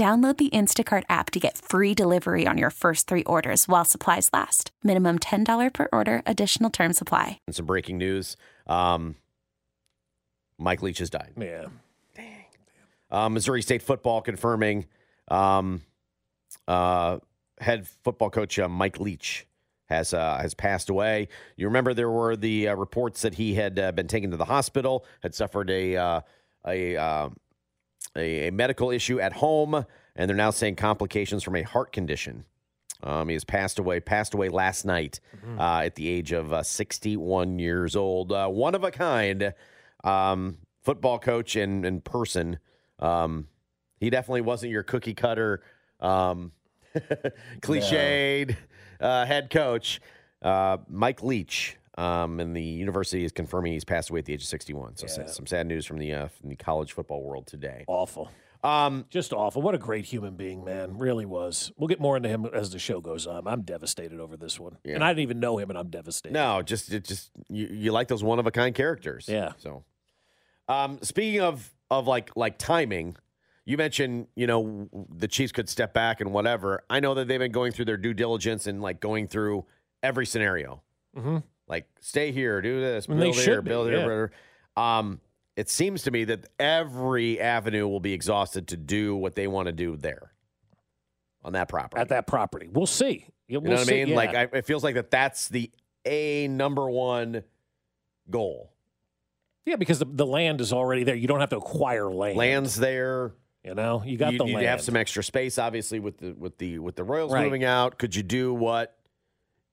[0.00, 4.30] Download the Instacart app to get free delivery on your first three orders while supplies
[4.32, 4.70] last.
[4.82, 7.38] Minimum $10 per order, additional term supply.
[7.46, 8.38] And some breaking news.
[8.66, 9.16] Um,
[10.56, 11.34] Mike Leach has died.
[11.36, 11.66] Yeah.
[12.16, 12.44] Dang.
[13.10, 14.86] Uh, Missouri State football confirming
[15.28, 15.82] um,
[16.66, 17.18] uh,
[17.60, 19.46] head football coach uh, Mike Leach
[19.90, 21.28] has uh, has passed away.
[21.56, 24.46] You remember there were the uh, reports that he had uh, been taken to the
[24.46, 26.20] hospital, had suffered a uh,
[26.66, 27.28] a, uh,
[28.16, 29.84] a a medical issue at home,
[30.16, 32.44] and they're now saying complications from a heart condition.
[33.02, 34.00] Um, he has passed away.
[34.00, 35.20] Passed away last night
[35.58, 38.32] uh, at the age of uh, 61 years old.
[38.32, 39.54] Uh, one of a kind
[40.04, 42.58] um, football coach and, and person.
[42.98, 43.48] Um,
[43.98, 45.62] he definitely wasn't your cookie cutter,
[46.00, 46.52] um,
[47.60, 48.56] cliched
[49.00, 50.00] uh, head coach.
[50.42, 54.42] Uh, Mike Leach, um, and the university is confirming he's passed away at the age
[54.42, 54.96] of 61.
[54.96, 57.84] So sa- some sad news from the uh, from the college football world today.
[57.86, 58.30] Awful.
[58.62, 59.62] Um, Just awful.
[59.62, 60.98] What a great human being, man.
[60.98, 61.72] Really was.
[61.76, 63.46] We'll get more into him as the show goes on.
[63.46, 64.76] I'm devastated over this one.
[64.84, 64.96] Yeah.
[64.96, 66.34] And I didn't even know him, and I'm devastated.
[66.34, 69.26] No, just it just you, you like those one of a kind characters.
[69.28, 69.52] Yeah.
[69.58, 69.84] So,
[70.68, 73.16] um, speaking of of like like timing,
[73.64, 76.84] you mentioned you know the Chiefs could step back and whatever.
[76.88, 79.64] I know that they've been going through their due diligence and like going through
[80.02, 80.82] every scenario.
[81.16, 81.38] Mm-hmm.
[81.70, 83.98] Like stay here, do this, build here, be, build yeah.
[83.98, 84.02] here.
[84.02, 84.32] whatever.
[84.76, 85.20] Um,
[85.56, 89.66] it seems to me that every avenue will be exhausted to do what they want
[89.66, 90.32] to do there
[91.44, 92.00] on that property.
[92.00, 92.68] At that property.
[92.70, 93.26] We'll see.
[93.46, 94.08] You we'll know what I mean?
[94.08, 94.16] Yeah.
[94.16, 95.70] Like, I, it feels like that that's the
[96.04, 97.44] a number one
[98.30, 98.72] goal.
[99.64, 101.14] yeah, because the, the land is already there.
[101.14, 102.36] You don't have to acquire land.
[102.36, 103.32] Land's there.
[103.64, 104.66] You know, you got you, the you land.
[104.66, 107.44] have some extra space, obviously, with the with the with the Royals Right.
[107.44, 107.98] moving out.
[107.98, 108.96] Could you do what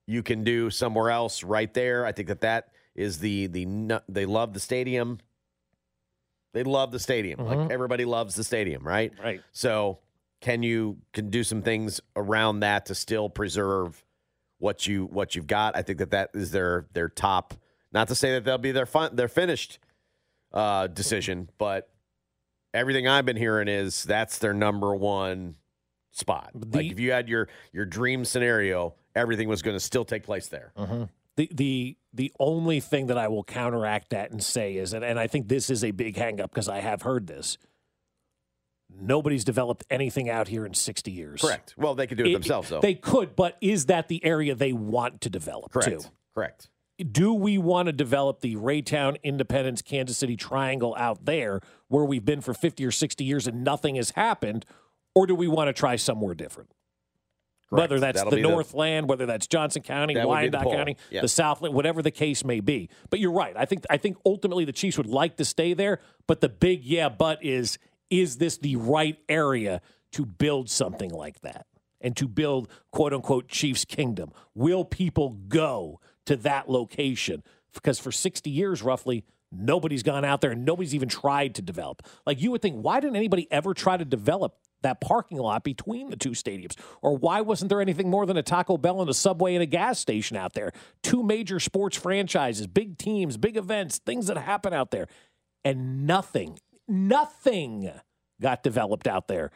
[0.07, 2.05] you can do somewhere else right there?
[2.05, 5.19] I think that that is the the they love the stadium.
[6.53, 7.39] They love the stadium.
[7.45, 7.71] Like Mhm.
[7.71, 9.11] everybody loves the stadium, right?
[9.21, 9.41] Right.
[9.51, 9.99] So
[10.41, 14.03] can you can do some things around that to still preserve
[14.59, 15.75] what you what you've got?
[15.75, 17.53] I think that that is their their top.
[17.91, 19.79] Not to say that they'll be their fun, their finished
[20.53, 21.89] uh, decision, but
[22.73, 25.55] everything I've been hearing is that's their number one
[26.11, 26.51] spot.
[26.55, 30.23] The- like if you had your your dream scenario, everything was going to still take
[30.23, 30.71] place there.
[30.77, 31.03] Mm-hmm.
[31.35, 35.19] The the the only thing that I will counteract that and say is, and, and
[35.19, 37.57] I think this is a big hang up because I have heard this.
[38.89, 41.41] Nobody's developed anything out here in 60 years.
[41.41, 41.75] Correct.
[41.77, 42.79] Well, they could do it, themselves though.
[42.79, 46.03] They could, but is that the area they want to develop Correct.
[46.03, 46.09] too?
[46.33, 46.69] Correct.
[47.11, 52.25] Do we want to develop the Raytown, Independence, Kansas City triangle out there where we've
[52.25, 54.65] been for 50 or 60 years and nothing has happened?
[55.13, 56.71] Or do we want to try somewhere different?
[57.69, 57.89] Correct.
[57.91, 60.71] Whether that's That'll the be the- Northland, whether that's Johnson County, That would the Wyandotte.
[60.71, 62.89] County, the Southland, whatever the case may be.
[63.09, 63.53] But you're right.
[63.57, 65.99] I think I think ultimately the Chiefs would like to stay there.
[66.27, 67.77] But the big yeah, but is
[68.09, 69.81] is this the right area
[70.13, 71.65] to build something like that
[71.99, 74.31] and to build quote unquote Chiefs Kingdom?
[74.55, 77.43] Will people go to that location?
[77.73, 82.01] Because for 60 years roughly, nobody's gone out there and nobody's even tried to develop.
[82.25, 84.55] Like you would think, why didn't anybody ever try to develop
[84.87, 86.73] that parking lot between the two stadiums?
[87.01, 89.67] Or why wasn't there anything more than a Taco Bell and a Subway and a
[89.67, 90.71] gas station out there?
[91.03, 95.07] Two major sports franchises, big teams, big events, things that happen out there.
[95.63, 97.91] And nothing, nothing
[98.41, 99.51] got developed out there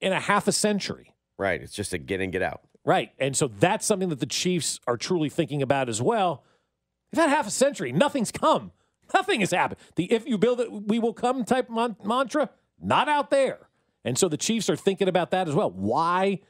[0.00, 1.14] in a half a century.
[1.38, 1.62] Right.
[1.62, 2.62] It's just a get in, get out.
[2.84, 3.12] Right.
[3.18, 6.44] And so that's something that the Chiefs are truly thinking about as well.
[7.10, 7.92] They've had half a century.
[7.92, 8.72] Nothing's come.
[9.14, 9.78] Nothing has happened.
[9.96, 12.50] The if you build it, we will come type mon- mantra,
[12.80, 13.68] not out there.
[14.04, 15.70] And so the Chiefs are thinking about that as well.
[15.70, 16.40] Why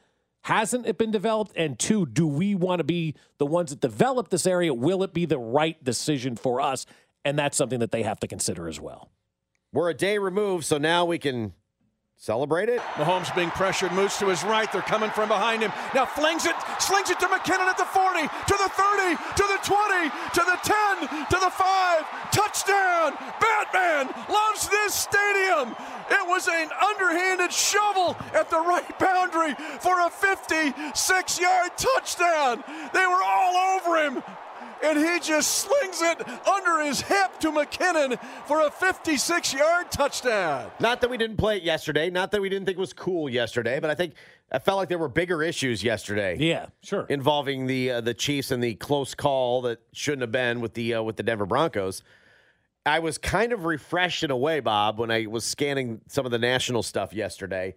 [0.41, 1.53] hasn't it been developed?
[1.55, 4.73] And two, do we want to be the ones that develop this area?
[4.73, 6.85] Will it be the right decision for us?
[7.23, 9.09] And that's something that they have to consider as well.
[9.71, 11.53] We're a day removed, so now we can
[12.23, 12.79] celebrate it.
[12.95, 14.71] Mahomes being pressured, moves to his right.
[14.71, 15.73] They're coming from behind him.
[15.93, 19.59] Now flings it, slings it to McKinnon at the 40, to the 30, to the
[19.59, 22.31] 20, to the 10, to the 5.
[22.31, 23.11] Touchdown!
[23.43, 25.75] Batman loves this stadium.
[26.09, 32.63] It was an underhanded shovel at the right boundary for a 56 yard touchdown.
[32.93, 34.23] They were all over him
[34.83, 40.71] and he just slings it under his hip to McKinnon for a 56 yard touchdown.
[40.79, 43.29] Not that we didn't play it yesterday, not that we didn't think it was cool
[43.29, 44.13] yesterday, but I think
[44.51, 46.37] I felt like there were bigger issues yesterday.
[46.39, 47.05] Yeah, sure.
[47.09, 50.95] Involving the uh, the Chiefs and the close call that shouldn't have been with the
[50.95, 52.03] uh, with the Denver Broncos.
[52.85, 56.31] I was kind of refreshed in a way, Bob, when I was scanning some of
[56.31, 57.75] the national stuff yesterday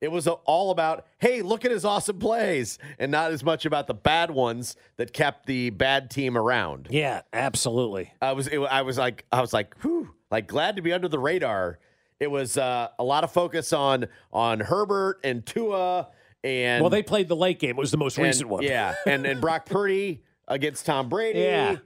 [0.00, 3.86] it was all about, hey, look at his awesome plays, and not as much about
[3.86, 6.88] the bad ones that kept the bad team around.
[6.90, 8.12] Yeah, absolutely.
[8.20, 11.08] I was, it, I was like, I was like, whew, like glad to be under
[11.08, 11.78] the radar.
[12.18, 16.08] It was uh, a lot of focus on on Herbert and Tua,
[16.42, 17.70] and well, they played the late game.
[17.70, 18.62] It was the most and, recent one.
[18.62, 21.40] Yeah, and and Brock Purdy against Tom Brady.
[21.40, 21.76] Yeah,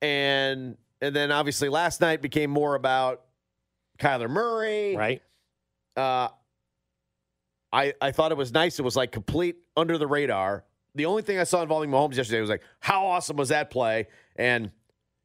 [0.00, 3.22] and and then obviously last night became more about
[3.98, 4.96] Kyler Murray.
[4.96, 5.22] Right.
[5.96, 6.28] Uh,
[7.72, 8.78] I, I thought it was nice.
[8.78, 10.64] It was like complete under the radar.
[10.94, 14.08] The only thing I saw involving Mahomes yesterday was like, how awesome was that play?
[14.36, 14.70] And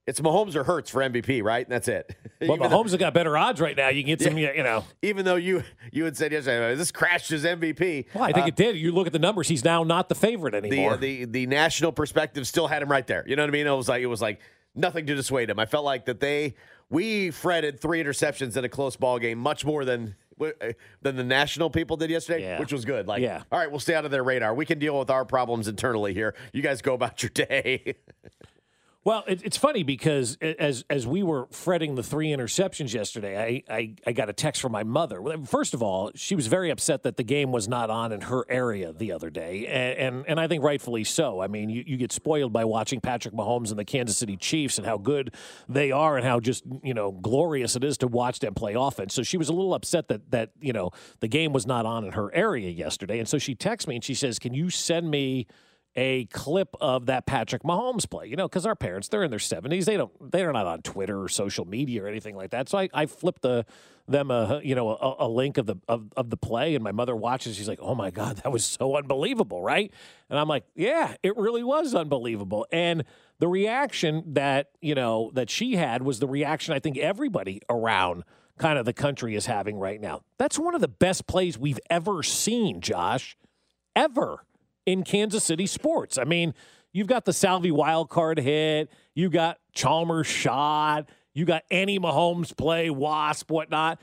[0.06, 1.66] it's Mahomes or Hurts for MVP, right?
[1.66, 2.16] And that's it.
[2.40, 3.90] Well, Mahomes though, has got better odds right now.
[3.90, 4.86] You can get some, yeah, you know.
[5.02, 8.06] Even though you you had said yesterday, this crashed his MVP.
[8.14, 8.76] Well, I think uh, it did.
[8.76, 10.98] You look at the numbers; he's now not the favorite anymore.
[10.98, 13.24] The, the the national perspective still had him right there.
[13.28, 13.66] You know what I mean?
[13.66, 14.40] It was like it was like
[14.76, 15.58] nothing to dissuade him.
[15.58, 16.54] I felt like that they
[16.92, 21.24] we fretted three interceptions in a close ball game much more than Eh, than the
[21.24, 22.60] national people did yesterday, yeah.
[22.60, 23.08] which was good.
[23.08, 23.44] Like, yeah.
[23.52, 24.54] all right, we'll stay out of their radar.
[24.54, 26.36] We can deal with our problems internally here.
[26.54, 27.96] You guys go about your day.
[29.08, 33.74] Well, it, it's funny because as as we were fretting the three interceptions yesterday, I,
[33.74, 35.24] I, I got a text from my mother.
[35.46, 38.44] First of all, she was very upset that the game was not on in her
[38.50, 41.40] area the other day, and and, and I think rightfully so.
[41.40, 44.78] I mean, you, you get spoiled by watching Patrick Mahomes and the Kansas City Chiefs
[44.78, 45.34] and how good
[45.70, 49.14] they are and how just you know glorious it is to watch them play offense.
[49.14, 52.04] So she was a little upset that that you know the game was not on
[52.04, 55.10] in her area yesterday, and so she texts me and she says, "Can you send
[55.10, 55.48] me?"
[55.98, 58.28] A clip of that Patrick Mahomes play.
[58.28, 59.86] You know, because our parents they're in their seventies.
[59.86, 62.70] They don't they're not on Twitter or social media or anything like that.
[62.70, 63.66] So I, I flipped the
[64.08, 66.92] them a you know a, a, link of the of, of the play, and my
[66.92, 67.58] mother watches.
[67.58, 69.92] She's like, "Oh my god, that was so unbelievable!" Right?
[70.30, 73.04] And I'm like, "Yeah, it really was unbelievable." And
[73.40, 78.24] the reaction that you know that she had was the reaction I think everybody around
[78.58, 80.22] kind of the country is having right now.
[80.38, 83.38] That's one of the best plays we've ever seen, Josh.
[83.96, 84.46] Ever
[84.88, 86.18] in Kansas City sports.
[86.18, 86.56] I mean,
[86.94, 92.56] you've got the Salvy wild card hit, you got Chalmers shot, you got Annie Mahomes
[92.58, 94.02] play, Wasp, whatnot.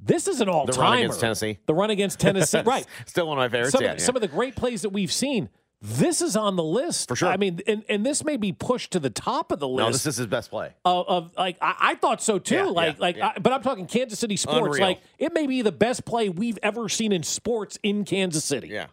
[0.00, 0.74] This is an all time.
[0.74, 1.58] The run against Tennessee.
[1.66, 2.86] The run against Tennessee, right?
[3.06, 3.72] Still one of my favorites.
[3.72, 4.04] Some, yeah, of, yeah.
[4.04, 5.48] some of the great plays that we've seen.
[5.80, 7.28] This is on the list for sure.
[7.28, 9.86] I mean, and, and this may be pushed to the top of the list.
[9.86, 10.74] No, this is his best play.
[10.84, 12.56] Of, of like, I, I, thought so too.
[12.56, 13.32] Yeah, like, yeah, like, yeah.
[13.36, 14.58] I, but I'm talking Kansas City sports.
[14.58, 14.82] Unreal.
[14.82, 18.68] Like, it may be the best play we've ever seen in sports in Kansas City.
[18.68, 18.88] Yeah.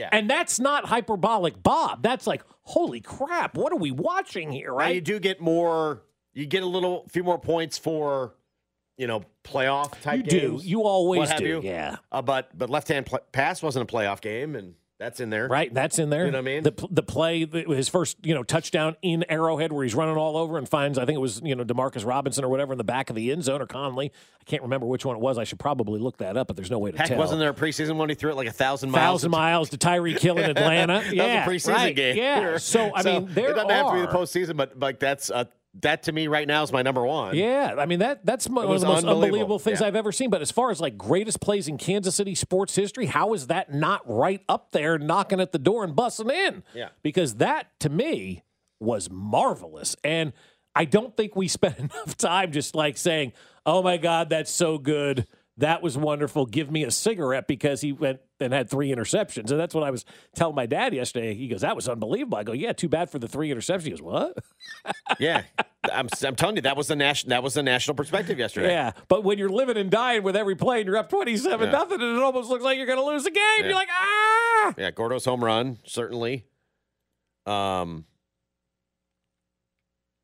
[0.00, 0.08] Yeah.
[0.12, 2.02] And that's not hyperbolic Bob.
[2.02, 4.86] That's like, holy crap, what are we watching here, right?
[4.86, 6.02] Now you do get more
[6.32, 8.34] you get a little few more points for
[8.96, 10.62] you know playoff type you games.
[10.62, 11.60] do you always do you.
[11.62, 15.30] yeah uh, but but left hand pl- pass wasn't a playoff game and that's in
[15.30, 15.48] there.
[15.48, 16.26] Right, that's in there.
[16.26, 16.62] You know what I mean?
[16.62, 20.58] The the play, his first you know touchdown in Arrowhead, where he's running all over
[20.58, 23.08] and finds I think it was you know Demarcus Robinson or whatever in the back
[23.08, 24.12] of the end zone or Conley.
[24.40, 25.38] I can't remember which one it was.
[25.38, 27.18] I should probably look that up, but there's no way to Heck, tell.
[27.18, 29.22] wasn't there a preseason when he threw it like a thousand miles?
[29.22, 31.02] Thousand miles to Tyreek Hill in Atlanta.
[31.10, 31.96] yeah, that was a preseason right.
[31.96, 32.16] game.
[32.16, 32.58] Yeah.
[32.58, 34.98] So I so mean, there it doesn't are, have to be the postseason, but like
[34.98, 35.48] that's a
[35.82, 37.36] that to me right now is my number one.
[37.36, 39.86] Yeah, I mean that that's one of the most unbelievable, unbelievable things yeah.
[39.86, 40.30] I've ever seen.
[40.30, 43.72] But as far as like greatest plays in Kansas City sports history, how is that
[43.72, 46.62] not right up there, knocking at the door and busting in?
[46.74, 48.42] Yeah, because that to me
[48.80, 50.32] was marvelous, and
[50.74, 53.32] I don't think we spent enough time just like saying,
[53.64, 55.26] "Oh my God, that's so good."
[55.60, 56.46] That was wonderful.
[56.46, 59.50] Give me a cigarette because he went and had three interceptions.
[59.50, 61.34] And that's what I was telling my dad yesterday.
[61.34, 62.38] He goes, That was unbelievable.
[62.38, 63.82] I go, Yeah, too bad for the three interceptions.
[63.82, 64.38] He goes, What?
[65.18, 65.42] yeah.
[65.84, 68.68] I'm, I'm telling you, that was the national that was the national perspective yesterday.
[68.68, 68.92] Yeah.
[69.08, 71.72] But when you're living and dying with every play and you're up 27 yeah.
[71.72, 73.42] nothing, and it almost looks like you're gonna lose the game.
[73.60, 73.66] Yeah.
[73.66, 76.46] You're like, ah Yeah, Gordo's home run, certainly.
[77.46, 78.06] Um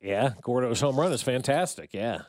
[0.00, 1.90] Yeah, Gordo's home run is fantastic.
[1.92, 2.22] Yeah.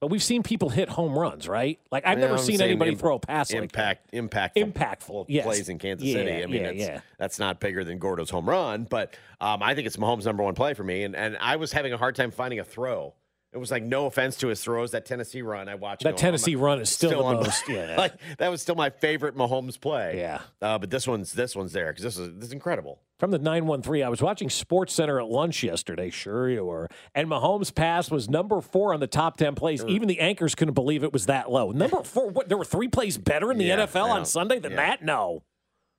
[0.00, 1.78] But we've seen people hit home runs, right?
[1.90, 5.26] Like I've yeah, never I'm seen anybody Im- throw a pass impact, like impact, impactful
[5.28, 5.44] yes.
[5.46, 6.42] plays in Kansas yeah, City.
[6.42, 7.00] I mean, yeah, that's, yeah.
[7.18, 10.54] that's not bigger than Gordo's home run, but um, I think it's Mahomes' number one
[10.54, 11.04] play for me.
[11.04, 13.14] And and I was having a hard time finding a throw
[13.54, 14.90] It was like no offense to his throws.
[14.90, 16.02] That Tennessee run, I watched.
[16.02, 17.68] That Tennessee run is still, the on- most.
[17.68, 17.94] Yeah.
[17.98, 20.18] like that was still my favorite Mahomes play.
[20.18, 20.40] Yeah.
[20.60, 22.98] Uh, but this one's this one's there because this is this is incredible.
[23.20, 26.10] From the 913, I was watching Sports Center at lunch yesterday.
[26.10, 26.88] Sure you were.
[27.14, 29.84] And Mahomes' pass was number four on the top 10 plays.
[29.84, 31.70] Even the anchors couldn't believe it was that low.
[31.70, 34.72] Number four, what, there were three plays better in the Yeah, NFL on Sunday than
[34.72, 34.76] Yeah.
[34.78, 35.04] that?
[35.04, 35.44] No.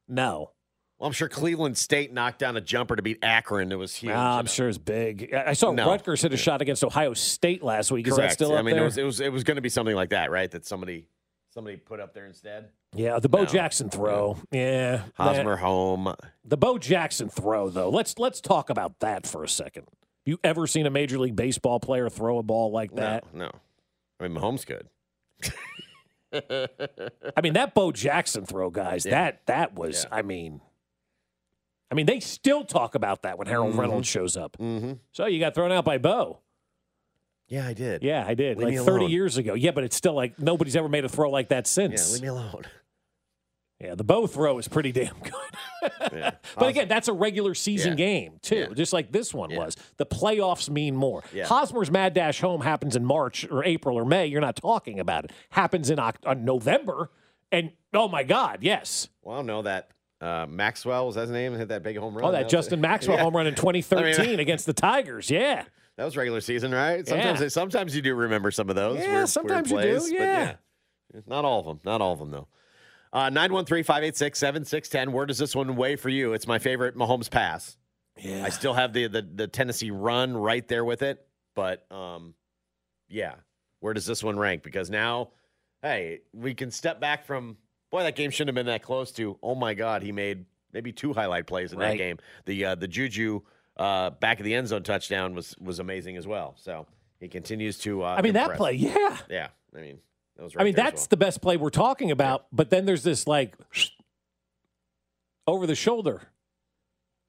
[0.10, 0.52] No.
[1.00, 3.72] Well, I'm sure Cleveland State knocked down a jumper to beat Akron.
[3.72, 4.14] It was huge.
[4.16, 5.34] Ah, you I'm sure it's big.
[5.34, 5.88] I saw No.
[5.90, 8.08] Rutgers hit a shot against Ohio State last week.
[8.08, 8.30] Is Correct.
[8.30, 8.84] that still up I mean, there?
[8.84, 10.50] it was it was it was going to be something like that, right?
[10.50, 11.08] That somebody
[11.54, 12.70] somebody put up there instead.
[12.94, 13.46] yeah, the Bo No.
[13.46, 14.38] Jackson throw.
[14.52, 14.98] Yeah.
[14.98, 16.14] that- Hosmer home.
[16.46, 17.90] The Bo Jackson throw, though.
[17.90, 19.88] Let's let's talk about that for a second.
[20.26, 23.32] You ever seen a Major League Baseball player throw a ball like that?
[23.34, 23.52] No, no.
[24.20, 24.88] I mean, Mahomes could.
[26.34, 29.06] I mean, that Bo Jackson throw, guys.
[29.06, 29.12] Yeah.
[29.12, 30.06] That that was.
[30.12, 30.62] I mean,
[31.92, 33.80] I mean, they still talk about that when Harold Mhm.
[33.80, 34.58] Reynolds shows up.
[34.58, 34.94] Mm-hmm.
[35.12, 36.40] So you got thrown out by Bo.
[37.48, 38.02] Yeah, I did.
[38.04, 38.58] Yeah, I did.
[38.58, 39.12] Leave like me 30 alone.
[39.12, 39.54] years ago.
[39.54, 42.08] Yeah, but it's still like nobody's ever made a throw like that since.
[42.08, 42.64] Yeah, leave me alone.
[43.82, 45.34] Yeah, the Bo throw is pretty damn good.
[46.14, 46.32] Yeah.
[46.58, 47.96] but again, that's a regular season Yeah.
[48.06, 48.74] game, too, Yeah.
[48.74, 49.76] just like this one was.
[49.98, 51.24] The playoffs mean more.
[51.44, 54.28] Hosmer's Mad Dash Home happens in March or April or May.
[54.28, 55.32] You're not talking about it.
[55.50, 57.12] Happens in Oct- uh, November.
[57.52, 59.10] And oh my God, yes.
[59.22, 59.90] Well, no, that
[60.22, 61.54] uh, Maxwell was that his name?
[61.56, 62.26] Hit that big home run.
[62.26, 62.82] Oh, that was Justin?
[62.82, 63.24] Maxwell Yeah.
[63.24, 65.30] home run in 2013 I mean- against the Tigers.
[65.30, 65.64] Yeah.
[65.98, 67.08] That was regular season, right?
[67.08, 67.48] Sometimes, Yeah.
[67.48, 68.98] sometimes you do remember some of those.
[68.98, 70.56] Yeah, weird- weird sometimes you do, plays, but yeah.
[71.28, 71.80] Not all of them.
[71.86, 72.48] Not all of them, though.
[73.14, 75.10] Uh, 913-586-7610.
[75.10, 76.34] Where does this one weigh for you?
[76.34, 77.78] It's my favorite Mahomes pass.
[78.18, 78.44] Yeah.
[78.46, 82.34] I still have the, the the Tennessee run right there with it, but um,
[83.10, 83.36] yeah.
[83.82, 84.64] Where does this one rank?
[84.64, 85.30] Because now,
[85.82, 87.58] hey, we can step back from
[87.96, 89.38] boy, that game shouldn't have been that close to.
[89.42, 92.18] Oh my God, he made maybe two highlight plays in that game.
[92.46, 93.42] The uh, the Juju
[93.78, 96.56] uh, back of the end zone touchdown was was amazing as well.
[96.58, 96.88] So
[97.20, 98.04] he continues to.
[98.04, 99.18] Uh, I mean, that play, yeah.
[99.30, 100.00] Yeah, I mean,
[100.36, 100.54] that was.
[100.58, 101.08] I mean, that's well.
[101.12, 102.48] the best play we're talking about.
[102.52, 103.56] But then there's this like
[105.48, 106.24] over the shoulder.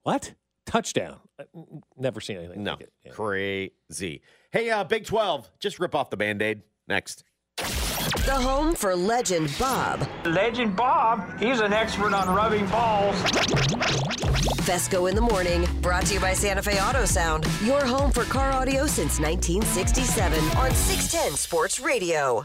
[0.03, 0.35] What?
[0.67, 1.21] Touchdown.
[1.39, 2.93] Uh, n- Never seen anything no like it.
[3.05, 3.13] Yeah.
[3.13, 4.23] crazy.
[4.51, 7.23] Hey, uh, Big Twelve, just rip off the band aid next.
[8.27, 10.05] The home for legend Bob.
[10.25, 13.15] Legend Bob, he's an expert on rubbing balls.
[14.63, 17.47] Fescoe in the morning, brought to you by Santa Fe Auto Sound.
[17.63, 22.45] Your home for car audio since 1967 on 610 Sports Radio.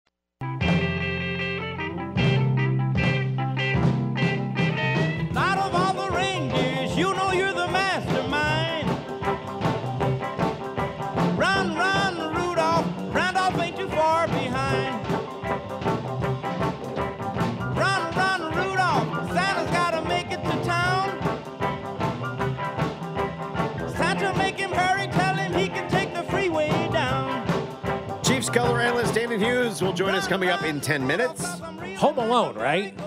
[30.01, 31.45] join us coming up in 10 minutes.
[31.99, 32.99] Home Alone, right?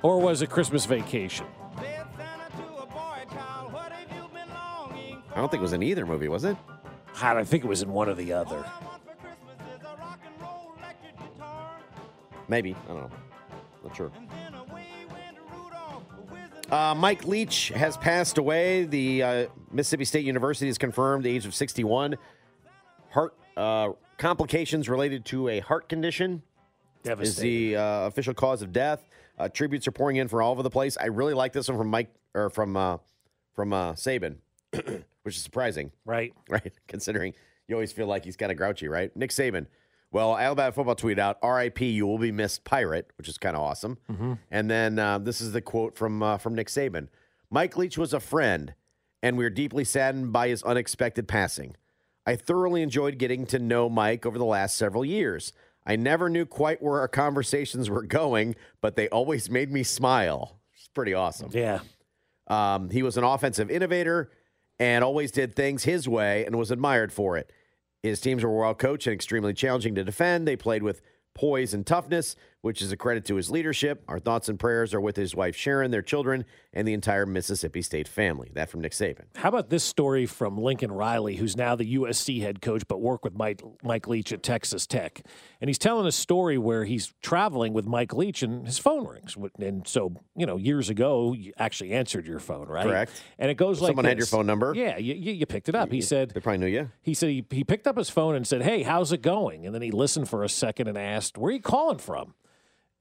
[0.00, 1.44] Or was it Christmas Vacation?
[1.76, 2.06] I
[5.34, 6.56] don't think it was in either movie, was it?
[7.20, 8.64] God, I think it was in one or the other.
[12.46, 12.76] Maybe.
[12.84, 13.10] I don't know.
[13.82, 14.12] Not sure.
[16.70, 18.84] Uh, Mike Leach has passed away.
[18.84, 22.14] The uh, Mississippi State University has confirmed the age of 61.
[23.10, 26.42] Heart uh, complications related to a heart condition
[27.20, 29.08] is the uh, official cause of death.
[29.38, 30.96] Uh, tributes are pouring in from all over the place.
[31.00, 32.98] I really like this one from Mike or from uh,
[33.54, 34.36] from uh, Saban,
[35.22, 36.32] which is surprising, Right.
[36.48, 36.72] right?
[36.88, 37.34] Considering
[37.68, 39.14] you always feel like he's kind of grouchy, right?
[39.16, 39.66] Nick Saban.
[40.12, 41.90] Well, Alabama football tweeted out, "R.I.P.
[41.90, 43.98] You will be missed, pirate," which is kind of awesome.
[44.50, 47.08] And then uh, this is the quote from uh, from Nick Saban:
[47.50, 48.72] "Mike Leach was a friend,
[49.22, 51.76] and we are deeply saddened by his unexpected passing.
[52.26, 55.52] I thoroughly enjoyed getting to know Mike over the last several years.
[55.86, 60.58] I never knew quite where our conversations were going, but they always made me smile.
[60.74, 61.50] It's pretty awesome.
[61.52, 61.80] Yeah.
[62.48, 64.30] Um, he was an offensive innovator
[64.78, 67.52] and always did things his way and was admired for it.
[68.02, 70.46] His teams were well coached and extremely challenging to defend.
[70.46, 71.00] They played with
[71.34, 72.34] poise and toughness,
[72.66, 74.02] which is a credit to his leadership.
[74.08, 77.80] Our thoughts and prayers are with his wife Sharon, their children, and the entire Mississippi
[77.80, 78.50] State family.
[78.54, 79.26] That from Nick Saban.
[79.36, 83.22] How about this story from Lincoln Riley, who's now the USC head coach, but worked
[83.22, 85.22] with Mike, Mike Leach at Texas Tech?
[85.60, 89.36] And he's telling a story where he's traveling with Mike Leach and his phone rings.
[89.60, 92.84] And so, you know, years ago, you actually answered your phone, right?
[92.84, 93.12] Correct.
[93.38, 94.72] And it goes like Someone had your phone number?
[94.74, 95.92] Yeah, you, you, you picked it up.
[95.92, 96.90] He said, They probably knew you.
[97.00, 99.64] he said he, he picked up his phone and said, Hey, how's it going?
[99.64, 102.34] And then he listened for a second and asked, Where are you calling from?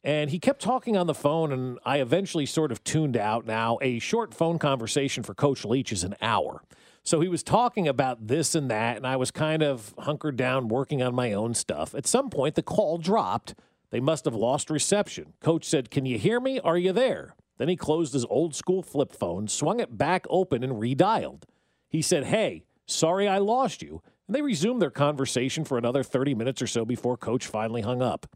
[0.05, 3.47] And he kept talking on the phone, and I eventually sort of tuned out.
[3.47, 6.61] Now, a short phone conversation for Coach Leach is an hour.
[7.03, 10.67] So he was talking about this and that, and I was kind of hunkered down
[10.67, 11.95] working on my own stuff.
[11.95, 13.55] At some point, the call dropped.
[13.89, 15.33] They must have lost reception.
[15.41, 16.59] Coach said, Can you hear me?
[16.59, 17.33] Are you there?
[17.57, 21.43] Then he closed his old school flip phone, swung it back open, and redialed.
[21.87, 24.03] He said, Hey, sorry I lost you.
[24.27, 28.03] And they resumed their conversation for another 30 minutes or so before Coach finally hung
[28.03, 28.27] up.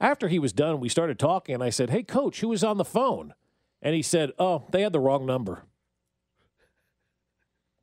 [0.00, 2.76] After he was done, we started talking, and I said, Hey, coach, who was on
[2.76, 3.34] the phone?
[3.82, 5.62] And he said, Oh, they had the wrong number.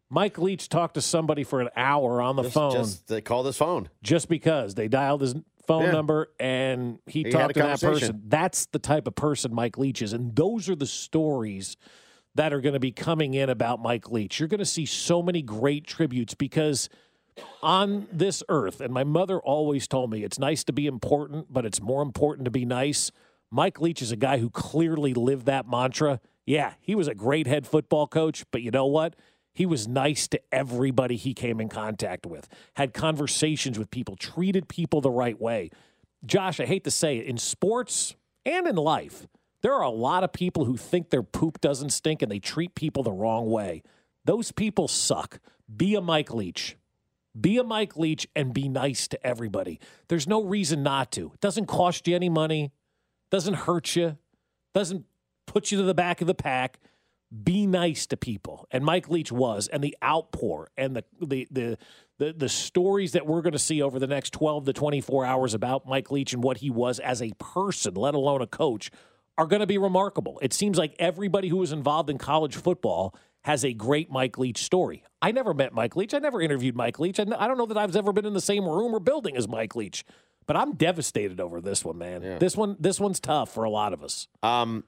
[0.10, 3.48] Mike Leach talked to somebody for an hour on the Just, phone just they called
[3.48, 3.90] his phone.
[4.04, 5.34] just because they dialed his
[5.66, 5.92] phone Yeah.
[5.92, 8.22] number and he, He talked to that person.
[8.28, 10.14] That's the type of person Mike Leach is.
[10.14, 11.78] And those are the stories
[12.36, 14.40] that are going to be coming in about Mike Leach.
[14.40, 16.90] You're going to see so many great tributes because
[17.62, 21.66] on this earth, and my mother always told me it's nice to be important, but
[21.66, 23.12] it's more important to be nice.
[23.52, 26.20] Mike Leach is a guy who clearly lived that mantra.
[26.46, 29.16] Yeah, he was a great head football coach, but you know what?
[29.54, 34.68] He was nice to everybody he came in contact with, had conversations with people, treated
[34.68, 35.70] people the right way.
[36.26, 38.16] Josh, I hate to say it, in sports
[38.46, 39.28] and in life,
[39.62, 42.76] there are a lot of people who think their poop doesn't stink and they treat
[42.76, 43.84] people the wrong way.
[44.26, 45.40] Those people suck.
[45.74, 46.76] Be a Mike Leach.
[47.40, 49.80] Be a Mike Leach and be nice to everybody.
[50.08, 51.32] There's no reason not to.
[51.34, 52.72] It doesn't cost you any money,
[53.32, 54.18] doesn't hurt you,
[54.74, 55.06] doesn't
[55.48, 56.80] put you to the back of the pack.
[57.44, 58.68] Be nice to people.
[58.70, 61.78] And Mike Leach was, and the outpour and the the the
[62.20, 65.56] the, the stories that we're going to see over the next 12 to 24 hours
[65.56, 68.92] about Mike Leach and what he was as a person, let alone a coach,
[69.38, 70.40] are going to be remarkable.
[70.44, 74.64] It seems like everybody who was involved in college football has a great Mike Leach
[74.64, 75.04] story.
[75.22, 76.14] I never met Mike Leach.
[76.14, 77.20] I never interviewed Mike Leach.
[77.20, 79.48] I I don't know that I've ever been in the same room or building as
[79.48, 80.04] Mike Leach.
[80.46, 82.22] But I'm devastated over this one, man.
[82.22, 82.38] Yeah.
[82.38, 84.28] This one this one's tough for a lot of us.
[84.44, 84.84] Um,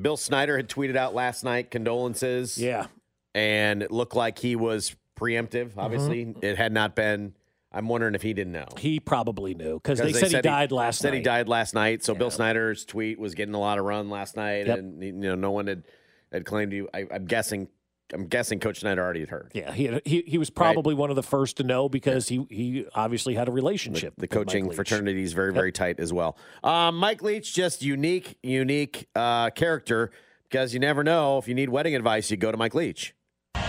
[0.00, 2.56] Bill Snyder had tweeted out last night condolences.
[2.58, 2.86] Yeah.
[3.34, 5.72] and it looked like he was preemptive.
[5.76, 7.34] Obviously, it had not been.
[7.74, 8.66] I'm wondering if he didn't know.
[8.78, 11.16] He probably knew because they, said, he died last said night.
[11.18, 12.04] he died last night.
[12.04, 14.78] So Bill Snyder's tweet was getting a lot of run last night, Yep.
[14.78, 15.84] and you know no one had
[16.32, 16.88] had claimed you.
[16.94, 17.68] I, I'm guessing.
[18.14, 19.52] I'm guessing Coach Snyder already had heard.
[19.54, 22.46] Yeah, he, had, he he was probably one of the first to know because he
[22.50, 24.14] he obviously had a relationship.
[24.16, 24.76] The with Mike coaching Leach.
[24.76, 26.36] fraternity is very, very tight as well.
[26.62, 30.10] Um, Mike Leach, just unique, unique uh, character
[30.50, 33.14] because you never know if you need wedding advice, you go to Mike Leach.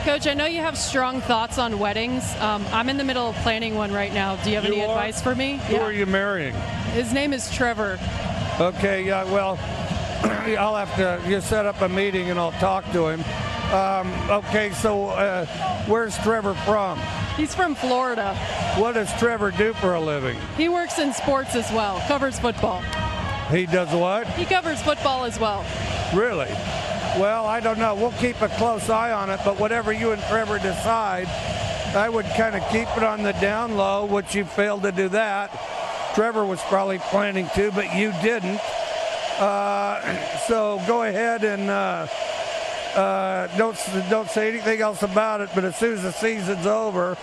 [0.03, 2.35] Coach, I know you have strong thoughts on weddings.
[2.41, 4.35] Um, I'm in the middle of planning one right now.
[4.43, 4.89] Do you have You any are?
[4.89, 5.61] advice for me?
[5.69, 6.53] Who are you marrying?
[6.91, 7.97] His name is Trevor.
[8.59, 9.57] Okay, yeah, well,
[10.23, 13.23] I'll have to you set up a meeting and I'll talk to him.
[13.73, 15.45] Um, okay, so uh,
[15.87, 16.99] where's Trevor from?
[17.37, 18.35] He's from Florida.
[18.77, 20.37] What does Trevor do for a living?
[20.57, 22.81] He works in sports as well, covers football.
[23.49, 24.27] He does what?
[24.27, 25.65] He covers football as well.
[26.13, 26.51] Really?
[27.19, 27.95] Well, I don't know.
[27.95, 31.27] We'll keep a close eye on it, but whatever you and Trevor decide,
[31.95, 35.09] I would kind of keep it on the down low, which you failed to do
[35.09, 35.51] that.
[36.15, 38.59] Trevor was probably planning to, but you didn't.
[39.39, 42.07] Uh, so go ahead and uh,
[42.95, 43.77] uh, don't
[44.09, 45.49] don't say anything else about it.
[45.55, 47.17] But as soon as the season's over,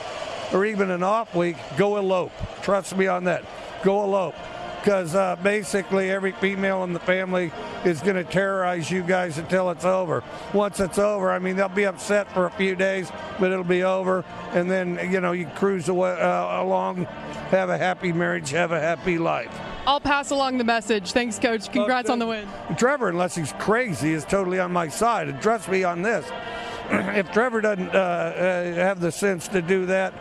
[0.53, 2.33] or even an off week, go elope.
[2.62, 3.44] Trust me on that.
[3.83, 4.35] Go elope.
[4.81, 7.53] because uh, basically every female in the family
[7.85, 10.25] is going to terrorize you guys until it's over.
[10.55, 13.83] Once it's over, I mean, they'll be upset for a few days, but it'll be
[13.83, 14.25] over.
[14.53, 17.05] And then, you know, you cruise away, uh, along,
[17.51, 19.55] have a happy marriage, have a happy life.
[19.87, 21.12] I'll pass along the message.
[21.12, 21.71] Thanks, Coach.
[21.73, 22.49] Congrats on the win.
[22.77, 25.29] Trevor, unless he's crazy, is totally on my side.
[25.29, 26.25] And trust me on this.
[26.90, 30.12] if Trevor doesn't uh, uh, have the sense to do that,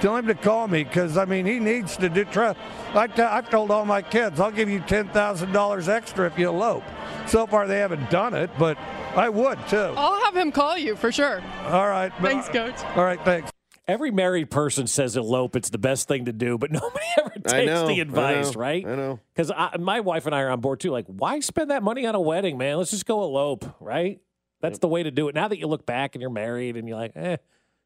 [0.00, 2.24] tell him to call me because I mean he needs to do.
[2.24, 2.54] Try,
[2.94, 6.38] I t- I've told all my kids I'll give you ten thousand dollars extra if
[6.38, 6.84] you elope.
[7.26, 8.78] So far they haven't done it, but
[9.16, 9.94] I would too.
[9.96, 11.42] I'll have him call you for sure.
[11.66, 12.12] All right.
[12.20, 12.82] Thanks, Coach.
[12.96, 13.22] All right.
[13.24, 13.53] Thanks.
[13.86, 15.56] Every married person says elope.
[15.56, 18.60] It's the best thing to do, but nobody ever takes know, the I advice, know,
[18.60, 18.86] right?
[18.86, 19.20] I know.
[19.34, 20.90] Because my wife and I are on board too.
[20.90, 22.78] Like, why spend that money on a wedding, man?
[22.78, 24.20] Let's just go elope, right?
[24.60, 25.34] That's the way to do it.
[25.34, 27.36] Now that you look back and you're married and you're like, eh,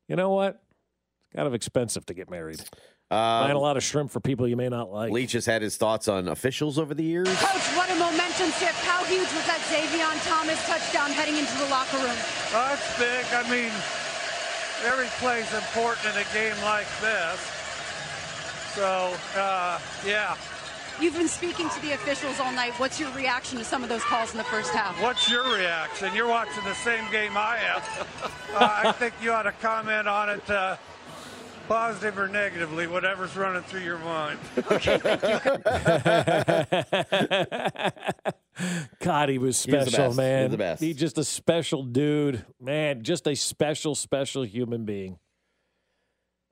[0.06, 0.62] you know what?
[1.26, 2.62] It's kind of expensive to get married.
[3.10, 5.10] Buying a lot of shrimp for people you may not like.
[5.10, 7.26] Leach has had his thoughts on officials over the years.
[7.26, 8.78] Coach, what a momentum shift.
[8.84, 12.14] How huge was that Xavion Thomas touchdown heading into the locker room?
[12.52, 13.24] That's big.
[13.32, 13.72] I mean,
[14.84, 17.40] every play's important in a game like this.
[18.74, 20.36] So, uh, yeah.
[21.00, 22.72] You've been speaking to the officials all night.
[22.78, 25.00] What's your reaction to some of those calls in the first half?
[25.00, 26.12] What's your reaction?
[26.14, 27.76] You're watching the same game I am.
[28.54, 30.76] uh, I think you ought to comment on it, uh,
[31.68, 34.40] positive or negatively, whatever's running through your mind.
[34.56, 34.82] God,
[38.32, 38.38] he
[39.00, 40.42] was He was special, man.
[40.42, 40.82] He was best.
[40.82, 43.02] He's just a special dude, man.
[43.02, 45.18] Just a special, special human being.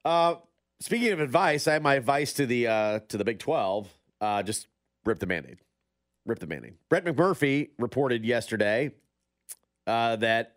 [0.05, 0.37] Uh,
[0.81, 3.89] speaking of advice, I have my advice to the uh, to the Big Twelve.
[4.21, 4.69] Uh, just
[5.05, 5.59] rip the Band-Aid.
[6.25, 6.75] Rip the Band-Aid.
[6.89, 8.93] Brett McMurphy reported yesterday
[9.87, 10.55] uh, that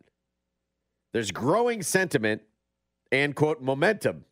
[1.14, 2.42] there's growing sentiment
[3.12, 4.26] and quote momentum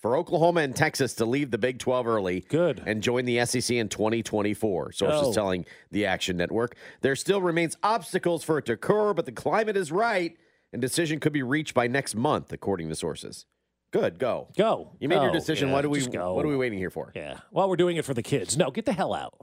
[0.00, 2.40] for Oklahoma and Texas to leave the Big 12 early.
[2.48, 2.82] Good.
[2.86, 4.92] And join the SEC in 2024.
[4.92, 5.32] Sources Oh.
[5.32, 6.76] telling the Action Network.
[7.02, 10.36] There still remains obstacles for it to occur, but the climate is right
[10.72, 13.44] and decision could be reached by next month, according to sources.
[13.92, 14.48] Good, go.
[14.56, 14.92] Go.
[15.00, 15.68] You made your decision.
[15.68, 16.34] Yeah, what do we go.
[16.34, 17.12] what are we waiting here for?
[17.14, 17.40] Yeah.
[17.50, 18.56] Well, we're doing it for the kids.
[18.56, 19.34] No, get the hell out.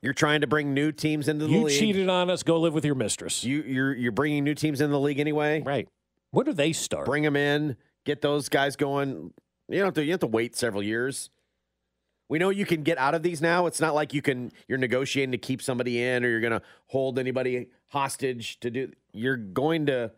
[0.00, 1.74] You're trying to bring new teams into the You league.
[1.74, 2.42] You cheated on us.
[2.42, 3.44] Go live with your mistress.
[3.44, 5.60] You you're you're bringing new teams into the league anyway.
[5.60, 5.86] Right.
[6.32, 7.04] When do they start?
[7.04, 7.76] Bring them in.
[8.06, 9.32] Get those guys going.
[9.72, 10.04] You don't have to.
[10.04, 11.30] You have to wait several years.
[12.28, 13.66] We know you can get out of these now.
[13.66, 14.52] It's not like you can.
[14.68, 18.92] You're negotiating to keep somebody in, or you're going to hold anybody hostage to do.
[19.12, 20.12] You're going to.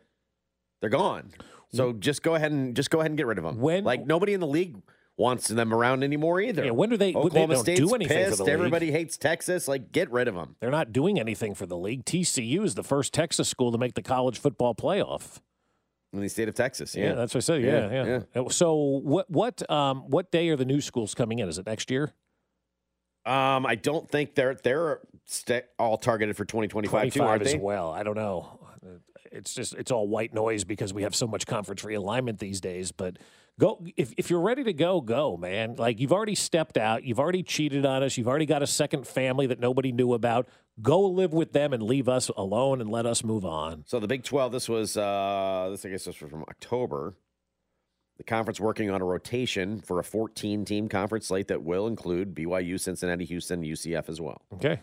[0.80, 1.30] They're gone.
[1.72, 3.58] So just go ahead and just go ahead and get rid of them.
[3.60, 4.76] When- like nobody in the league
[5.16, 6.64] wants them around anymore either.
[6.64, 8.38] Yeah, when do they- they Oklahoma don't State's do anything for pissed.
[8.38, 8.52] the league.
[8.54, 9.66] Everybody hates Texas.
[9.66, 10.54] Like get rid of them.
[10.60, 12.04] They're not doing anything for the league.
[12.04, 15.40] TCU is the first Texas school to make the college football playoff.
[16.14, 16.94] In the state of Texas.
[16.94, 17.62] Yeah, Yeah, that's what I said.
[17.62, 18.40] Yeah, yeah.
[18.42, 21.48] Uh, So what what um what day are the new schools coming in?
[21.48, 22.12] Is it next year?
[23.26, 27.58] Um, I don't think they're they're st- all targeted for 2025 too, aren't as they?
[27.58, 27.90] well.
[27.90, 28.60] I don't know.
[29.32, 32.92] It's just it's all white noise because we have so much conference realignment these days.
[32.92, 33.18] But
[33.58, 35.74] go if if you're ready to go, go, man.
[35.76, 39.06] Like you've already stepped out, you've already cheated on us, you've already got a second
[39.06, 40.48] family that nobody knew about.
[40.82, 43.84] Go live with them and leave us alone and let us move on.
[43.86, 47.14] So the Big 12, this was uh this I guess this was from October.
[48.16, 52.34] The conference working on a rotation for a 14 team conference slate that will include
[52.34, 54.42] BYU, Cincinnati, Houston, UCF as well.
[54.52, 54.80] Okay.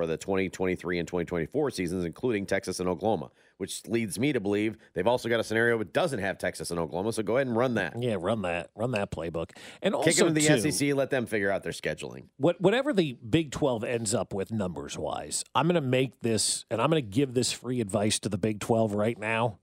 [0.00, 4.78] For the 2023 and 2024 seasons, including Texas and Oklahoma, which leads me to believe
[4.94, 7.12] they've also got a scenario that doesn't have Texas and Oklahoma.
[7.12, 8.02] So go ahead and run that.
[8.02, 9.50] Yeah, run that, run that playbook,
[9.82, 12.28] and also Kick them to the too, SEC, let them figure out their scheduling.
[12.38, 16.64] what whatever the Big 12 ends up with numbers wise, I'm going to make this
[16.70, 19.58] and I'm going to give this free advice to the Big 12 right now.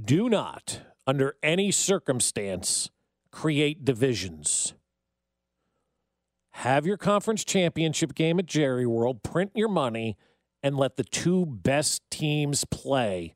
[0.00, 2.90] Do not, under any circumstance,
[3.32, 4.74] create divisions.
[6.60, 10.16] Have your conference championship game at Jerry World, print your money,
[10.62, 13.34] and let the two best teams play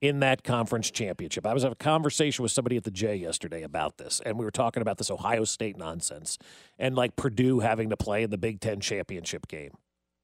[0.00, 1.44] in that conference championship.
[1.48, 4.44] I was having a conversation with somebody at the J yesterday about this, and we
[4.44, 6.38] were talking about this Ohio State nonsense
[6.78, 9.72] and like Purdue having to play in the Big Ten championship game.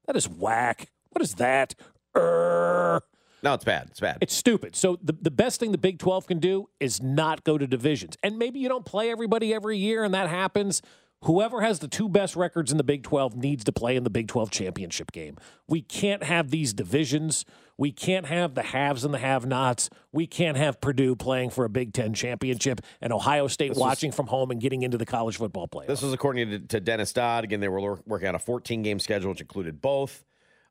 [0.05, 0.89] That is whack.
[1.09, 1.75] What is that?
[2.15, 3.01] Err.
[3.43, 3.87] No, it's bad.
[3.89, 4.19] It's bad.
[4.21, 4.77] It's stupid.
[4.77, 8.15] So the, the best thing the Big 12 can do is not go to divisions.
[8.23, 10.81] And maybe you don't play everybody every year and that happens.
[11.23, 14.09] Whoever has the two best records in the Big 12 needs to play in the
[14.09, 15.35] Big 12 championship game.
[15.67, 17.43] We can't have these divisions.
[17.75, 19.89] We can't have the haves and the have nots.
[20.11, 23.81] We can't have Purdue playing for a Big 10 championship and Ohio State This was-
[23.81, 25.87] watching from home and getting into the college football playoff.
[25.87, 27.43] This was according to, to Dennis Dodd.
[27.43, 30.23] Again, they were working on a 14 game schedule, which included both.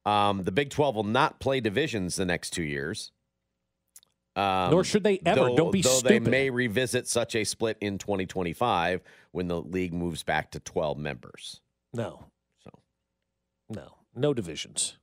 [0.04, 3.10] Um, the Big 12 will not play divisions the next two years.
[4.36, 5.40] Um, Nor should they ever.
[5.40, 6.24] Though, Don't be though stupid.
[6.24, 9.00] They may revisit such a split in 2025
[9.32, 11.62] when the league moves back to 12 members.
[11.94, 12.26] No.
[12.62, 12.70] So.
[13.70, 13.94] No.
[14.14, 14.98] No divisions.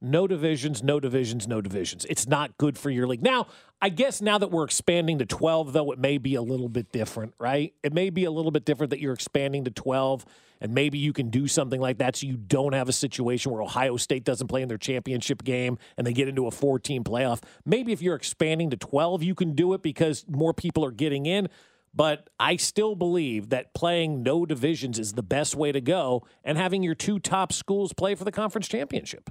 [0.00, 2.06] No divisions, no divisions, no divisions.
[2.08, 3.22] It's not good for your league.
[3.22, 3.48] Now,
[3.82, 6.92] I guess now that we're expanding to 12, though, it may be a little bit
[6.92, 7.74] different, right?
[7.82, 10.24] It may be a little bit different that you're expanding to 12,
[10.60, 13.60] and maybe you can do something like that so you don't have a situation where
[13.60, 17.42] Ohio State doesn't play in their championship game and they get into a 14 playoff.
[17.64, 21.26] Maybe if you're expanding to 12, you can do it because more people are getting
[21.26, 21.48] in.
[21.94, 26.58] But I still believe that playing no divisions is the best way to go and
[26.58, 29.30] having your two top schools play for the conference championship.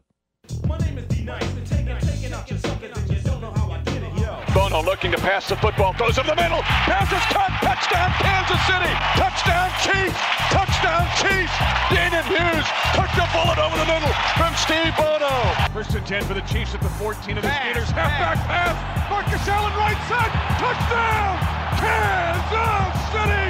[4.53, 8.59] Bono looking to pass the football, throws over the middle, pass is caught, touchdown Kansas
[8.65, 10.17] City, touchdown Chiefs,
[10.49, 11.55] touchdown Chiefs.
[11.93, 15.31] Danan Hughes took the bullet over the middle from Steve Bono.
[15.71, 17.91] First and 10 for the Chiefs at the 14 of the Steelers.
[17.95, 18.75] Halfback pass,
[19.09, 21.37] Marcus Allen right side, touchdown
[21.79, 23.47] Kansas City.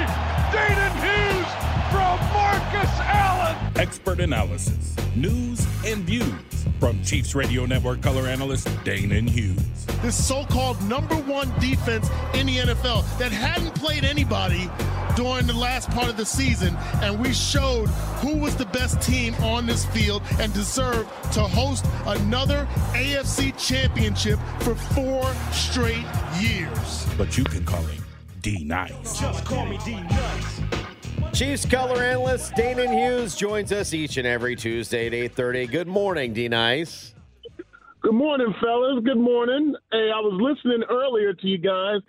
[0.54, 1.27] Danan Hughes
[1.90, 3.56] from Marcus Allen.
[3.76, 6.32] Expert analysis, news, and views
[6.78, 9.86] from Chiefs Radio Network color analyst Danan Hughes.
[10.02, 14.70] This so-called number one defense in the NFL that hadn't played anybody
[15.16, 17.86] during the last part of the season, and we showed
[18.20, 24.38] who was the best team on this field and deserved to host another AFC championship
[24.60, 26.06] for four straight
[26.38, 27.06] years.
[27.16, 28.04] But you can call him
[28.42, 29.18] D Nice.
[29.18, 30.60] Just call me D Nice.
[31.32, 35.66] Chiefs color analyst Danan Hughes joins us each and every Tuesday at 8:30.
[35.66, 37.14] Good morning, D Nice.
[38.00, 39.02] Good morning, fellas.
[39.04, 39.74] Good morning.
[39.92, 42.00] Hey, I was listening earlier to you guys.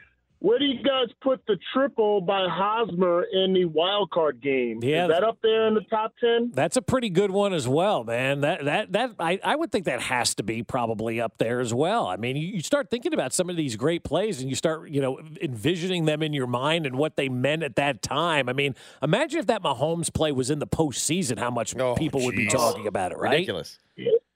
[0.41, 4.79] Where do you guys put the triple by Hosmer in the wild card game?
[4.81, 5.03] Yeah.
[5.03, 6.51] Is that up there in the top ten?
[6.53, 8.39] That's a pretty good one as well, man.
[8.39, 11.73] That that that I, I would think that has to be probably up there as
[11.73, 12.07] well.
[12.07, 14.89] I mean, you, you start thinking about some of these great plays and you start,
[14.89, 18.47] you know, envisioning them in your mind and what they meant at that time.
[18.47, 22.23] I mean, imagine if that Mahomes play was in the postseason, how much oh, people
[22.23, 23.31] would be talking about it, right?
[23.31, 23.77] Ridiculous.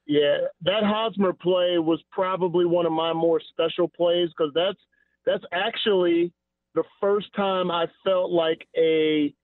[0.06, 4.78] Yeah, that Hosmer play was probably one of my more special plays because that's
[5.26, 6.32] that's actually
[6.74, 9.34] the first time I felt like a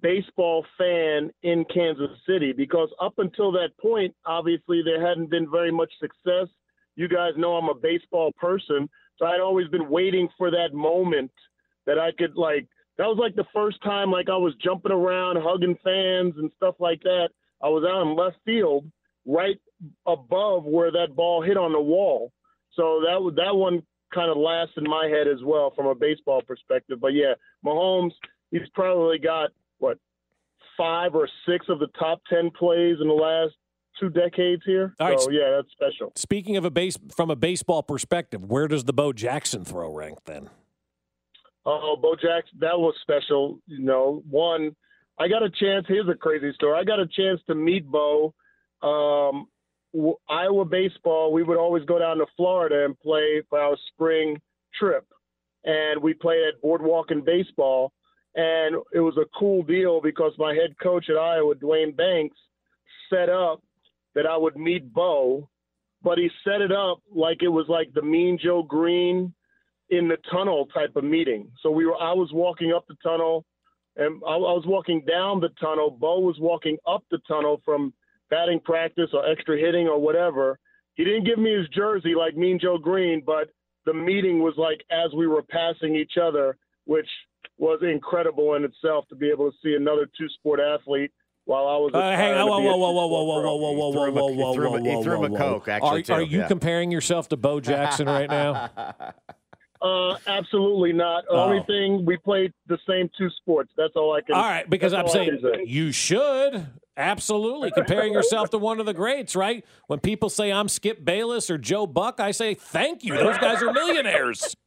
[0.00, 5.70] baseball fan in Kansas City because up until that point, obviously there hadn't been very
[5.70, 6.48] much success.
[6.96, 11.30] You guys know I'm a baseball person, so I'd always been waiting for that moment
[11.86, 12.66] that I could like.
[12.98, 16.76] That was like the first time like I was jumping around, hugging fans and stuff
[16.78, 17.28] like that.
[17.62, 18.90] I was out in left field,
[19.26, 19.58] right
[20.06, 22.32] above where that ball hit on the wall.
[22.74, 26.42] So that that one kind of last in my head as well from a baseball
[26.42, 27.00] perspective.
[27.00, 28.12] But yeah, Mahomes,
[28.50, 29.98] he's probably got what
[30.76, 33.54] five or six of the top ten plays in the last
[33.98, 34.94] two decades here.
[35.00, 35.20] All right.
[35.20, 36.12] So yeah, that's special.
[36.16, 40.18] Speaking of a base from a baseball perspective, where does the Bo Jackson throw rank
[40.24, 40.50] then?
[41.64, 43.60] Oh, Bo Jackson, that was special.
[43.66, 44.74] You know, one,
[45.18, 45.84] I got a chance.
[45.86, 46.78] Here's a crazy story.
[46.78, 48.34] I got a chance to meet Bo.
[48.82, 49.46] Um,
[50.28, 51.32] Iowa baseball.
[51.32, 54.40] We would always go down to Florida and play for our spring
[54.78, 55.06] trip,
[55.64, 57.92] and we played at Boardwalk and baseball.
[58.34, 62.36] And it was a cool deal because my head coach at Iowa, Duane Banks,
[63.10, 63.62] set up
[64.14, 65.50] that I would meet Bo,
[66.02, 69.34] but he set it up like it was like the Mean Joe Greene
[69.90, 71.50] in the tunnel type of meeting.
[71.62, 73.44] So we were I was walking up the tunnel
[73.96, 75.90] and I, I was walking down the tunnel.
[75.90, 77.92] Bo was walking up the tunnel from
[78.32, 80.58] batting practice or extra hitting or whatever.
[80.94, 83.48] He didn't give me his jersey like Mean Joe Greene, but
[83.84, 87.08] the meeting was like as we were passing each other, which
[87.58, 91.10] was incredible in itself to be able to see another two sport athlete
[91.44, 91.90] while I was.
[91.94, 93.56] Uh, hang aspiring on, to whoa, be a whoa, whoa, whoa, two-sport whoa, whoa, pro.
[93.56, 95.38] whoa, whoa, whoa, whoa, whoa, whoa, threw him a- he whoa, threw him a whoa,
[95.38, 95.72] Coke, whoa.
[95.74, 96.48] actually, Are, too, are you yeah.
[96.48, 98.70] comparing yourself to Bo Jackson right now?
[99.82, 101.24] Uh, absolutely not.
[101.28, 101.44] The Oh.
[101.44, 103.72] only thing we played the same two sports.
[103.76, 104.34] That's all I can.
[104.36, 105.64] All right, because that's I'm all saying say.
[105.66, 106.66] you should
[106.96, 109.64] absolutely comparing yourself to one of the greats, right?
[109.86, 113.14] When people say I'm Skip Bayless or Joe Buck, I say thank you.
[113.14, 114.54] Those guys are millionaires.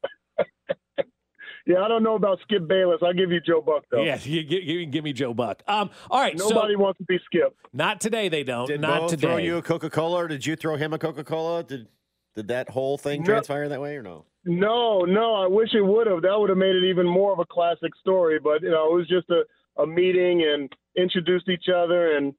[1.67, 2.99] Yeah, I don't know about Skip Bayless.
[3.01, 4.03] I'll give you Joe Buck though.
[4.03, 5.63] Yeah, you, you, you can give me Joe Buck.
[5.67, 7.55] Um, all right, Nobody so wants to be Skip.
[7.73, 8.29] not today.
[8.29, 8.67] They don't.
[8.67, 9.21] Did not Bo today.
[9.27, 11.63] throw you a Coca Cola, or did you throw him a Coca Cola?
[11.63, 11.87] Did
[12.35, 13.25] did that whole thing No.
[13.25, 14.25] transpire that way, or no?
[14.45, 15.33] No, no.
[15.33, 16.21] I wish it would have.
[16.21, 18.37] That would have made it even more of a classic story.
[18.39, 19.41] But you know, it was just a,
[19.77, 22.17] a meeting and introduced each other.
[22.17, 22.33] And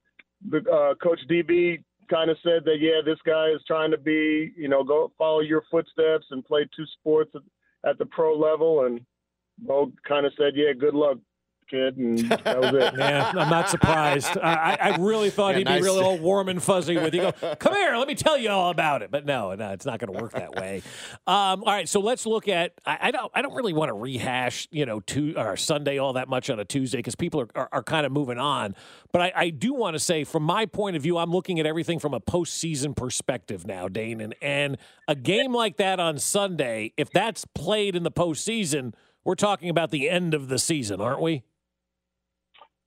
[0.49, 4.53] the uh, coach DB kind of said that yeah, this guy is trying to be
[4.55, 8.85] you know go follow your footsteps and play two sports at, at the pro level.
[8.85, 9.01] And
[9.59, 11.17] Bo kind of said yeah, good luck.
[11.69, 12.93] Kid, and that was it.
[12.97, 14.37] Yeah, I'm not surprised.
[14.37, 15.81] I, I really thought Yeah, he'd nice.
[15.81, 17.21] be really all warm and fuzzy with you.
[17.21, 19.11] Go, come here, let me tell you all about it.
[19.11, 20.81] But no, no, it's not going to work that way.
[21.25, 22.73] Um, all right, so let's look at.
[22.85, 23.31] I, I don't.
[23.35, 26.59] I don't really want to rehash, you know, to or Sunday all that much on
[26.59, 28.75] a Tuesday because people are, are, are kind of moving on.
[29.11, 31.65] But I, I do want to say, from my point of view, I'm looking at
[31.65, 34.77] everything from a postseason perspective now, Dane, and, and
[35.07, 39.91] a game like that on Sunday, if that's played in the postseason, we're talking about
[39.91, 41.43] the end of the season, aren't we?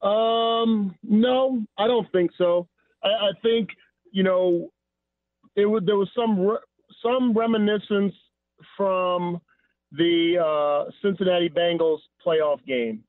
[0.02, 2.68] Um, no, I don't think so.
[3.02, 3.68] I, I think
[4.12, 4.70] you know,
[5.56, 6.58] it was there was some re-
[7.02, 8.14] some reminiscence
[8.76, 9.40] from
[9.92, 13.04] the uh, Cincinnati Bengals playoff game,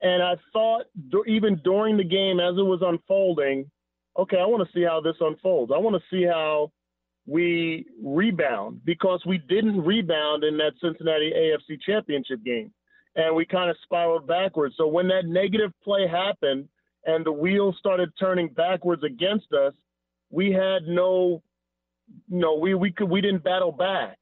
[0.00, 0.86] and I thought
[1.26, 3.70] even during the game as it was unfolding,
[4.18, 5.72] okay, I want to see how this unfolds.
[5.74, 6.72] I want to see how
[7.26, 12.72] we rebound because we didn't rebound in that Cincinnati AFC Championship game
[13.16, 14.74] and we kind of spiraled backwards.
[14.76, 16.68] So when that negative play happened
[17.04, 19.74] and the wheels started turning backwards against us,
[20.30, 21.42] we had no,
[22.28, 24.18] no, we we could we didn't battle back.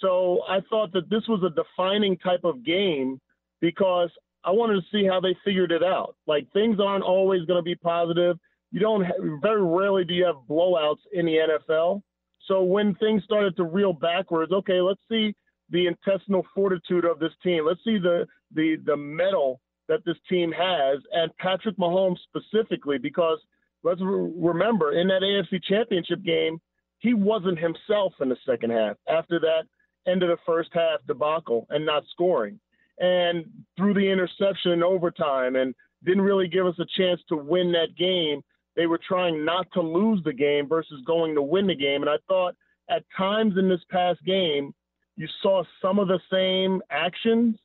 [0.00, 3.20] So I thought that this was a defining type of game
[3.60, 4.10] because
[4.44, 6.14] I wanted to see how they figured it out.
[6.26, 8.38] Like things aren't always going to be positive.
[8.70, 12.02] You don't ha- very rarely do you have blowouts in the NFL.
[12.46, 15.34] So when things started to reel backwards, okay, let's see
[15.70, 17.66] the intestinal fortitude of this team.
[17.66, 23.38] Let's see the the the mettle that this team has, and Patrick Mahomes specifically, because
[23.82, 26.60] let's re- remember in that AFC Championship game,
[26.98, 28.96] he wasn't himself in the second half.
[29.08, 29.64] After that
[30.10, 32.60] end of the first half debacle and not scoring,
[32.98, 33.44] and
[33.76, 37.96] through the interception in overtime, and didn't really give us a chance to win that
[37.96, 38.42] game.
[38.76, 42.10] They were trying not to lose the game versus going to win the game, and
[42.10, 42.54] I thought
[42.90, 44.72] at times in this past game
[45.18, 47.56] you saw some of the same actions,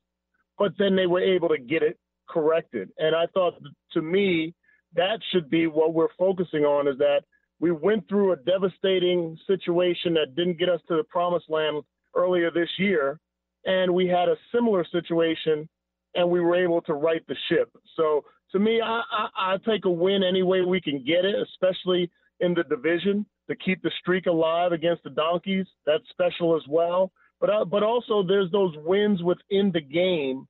[0.58, 2.90] but then they were able to get it corrected.
[2.98, 3.54] And I thought,
[3.94, 4.56] to me,
[4.96, 7.22] that should be what we're focusing on is that
[7.60, 11.84] we went through a devastating situation that didn't get us to the promised land
[12.16, 13.20] earlier this year.
[13.66, 15.70] And we had a similar situation
[16.16, 17.70] and we were able to right the ship.
[17.96, 21.36] So to me, I, I, I take a win any way we can get it,
[21.54, 25.68] especially in the division to keep the streak alive against the Donkeys.
[25.86, 27.12] That's special as well.
[27.44, 30.48] But uh, but also there's those wins within the game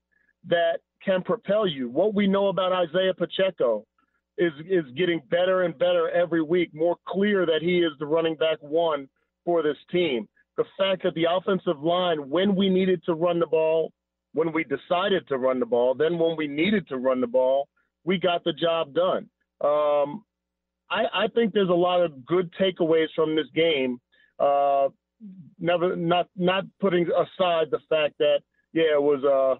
[0.47, 1.89] that can propel you.
[1.89, 3.83] What we know about Isaiah Pacheco
[4.37, 6.69] is is getting better and better every week.
[6.71, 9.09] More clear that he is the running back one
[9.43, 10.27] for this team.
[10.55, 13.91] The fact that the offensive line, when we needed to run the ball,
[14.33, 17.69] when we decided to run the ball, then when we needed to run the ball,
[18.03, 19.27] we got the job done.
[19.61, 20.23] Um,
[20.91, 23.99] I, I think there's a lot of good takeaways from this game.
[24.39, 24.89] Uh,
[25.63, 28.39] never, not not putting aside the fact that
[28.73, 29.59] yeah, it was uh,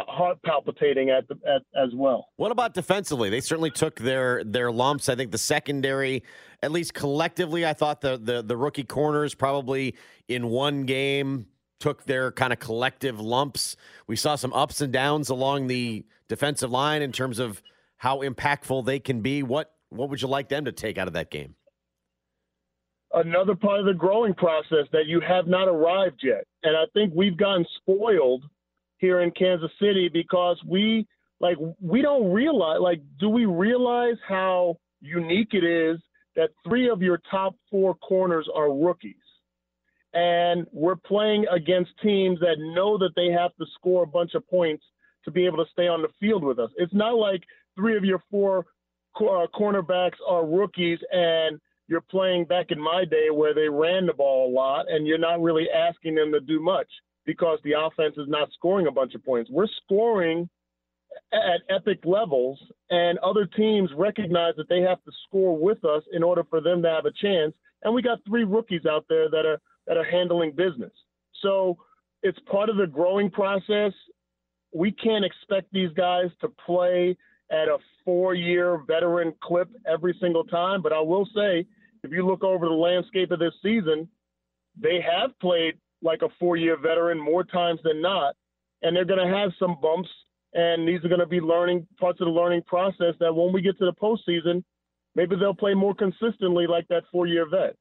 [0.00, 2.28] heart palpitating at the at as well.
[2.36, 3.30] What about defensively?
[3.30, 5.08] They certainly took their their lumps.
[5.08, 6.24] I think the secondary,
[6.62, 9.94] at least collectively, I thought the the, the rookie corners probably
[10.26, 11.46] in one game
[11.78, 13.76] took their kind of collective lumps.
[14.06, 17.62] We saw some ups and downs along the defensive line in terms of
[17.98, 19.42] how impactful they can be.
[19.42, 21.54] What what would you like them to take out of that game?
[23.14, 27.12] Another part of the growing process that you have not arrived yet, and I think
[27.14, 28.44] we've gotten spoiled
[28.98, 31.06] here in Kansas City because we
[31.40, 36.00] like we don't realize like do we realize how unique it is
[36.36, 39.14] that three of your top four corners are rookies
[40.14, 44.48] and we're playing against teams that know that they have to score a bunch of
[44.48, 44.84] points
[45.24, 46.70] to be able to stay on the field with us.
[46.76, 47.42] It's not like
[47.74, 48.64] three of your four
[49.16, 54.12] uh, cornerbacks are rookies and you're playing back in my day where they ran the
[54.12, 56.88] ball a lot and you're not really asking them to do much
[57.26, 59.50] because the offense is not scoring a bunch of points.
[59.50, 60.48] We're scoring
[61.32, 62.58] at epic levels,
[62.90, 66.82] and other teams recognize that they have to score with us in order for them
[66.82, 67.54] to have a chance.
[67.82, 70.92] And we got three rookies out there that are that are handling business.
[71.42, 71.76] So
[72.22, 73.92] it's part of the growing process.
[74.72, 77.16] We can't expect these guys to play
[77.54, 80.82] at a four-year veteran clip every single time.
[80.82, 81.64] But I will say,
[82.02, 84.08] if you look over the landscape of this season,
[84.76, 88.34] they have played like a four-year veteran more times than not,
[88.82, 90.10] and they're going to have some bumps.
[90.52, 93.62] And these are going to be learning parts of the learning process that when we
[93.62, 94.62] get to the postseason,
[95.14, 97.76] maybe they'll play more consistently like that four-year vet.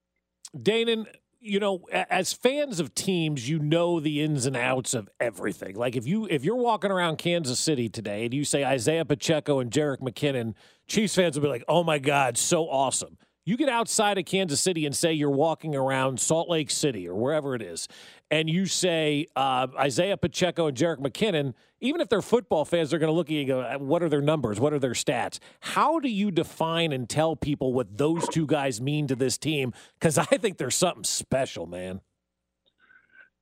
[0.57, 1.05] Danan,
[1.43, 5.75] you know, as fans of teams, you know the ins and outs of everything.
[5.75, 9.59] Like if you if you're walking around Kansas City today and you say Isaiah Pacheco
[9.59, 10.53] and Jerick McKinnon,
[10.87, 14.61] Chiefs fans will be like, "Oh my God, so awesome." You get outside of Kansas
[14.61, 17.89] City and say you're walking around Salt Lake City or wherever it is,
[18.31, 22.99] and you say uh, Isaiah Pacheco and Jerick McKinnon, even if they're football fans, they're
[22.99, 24.61] going to look at you and go, "Uh, What are their numbers?
[24.61, 25.39] What are their stats?
[25.59, 29.73] How do you define and tell people what those two guys mean to this team?
[29.99, 31.99] Because I think there's something special, man.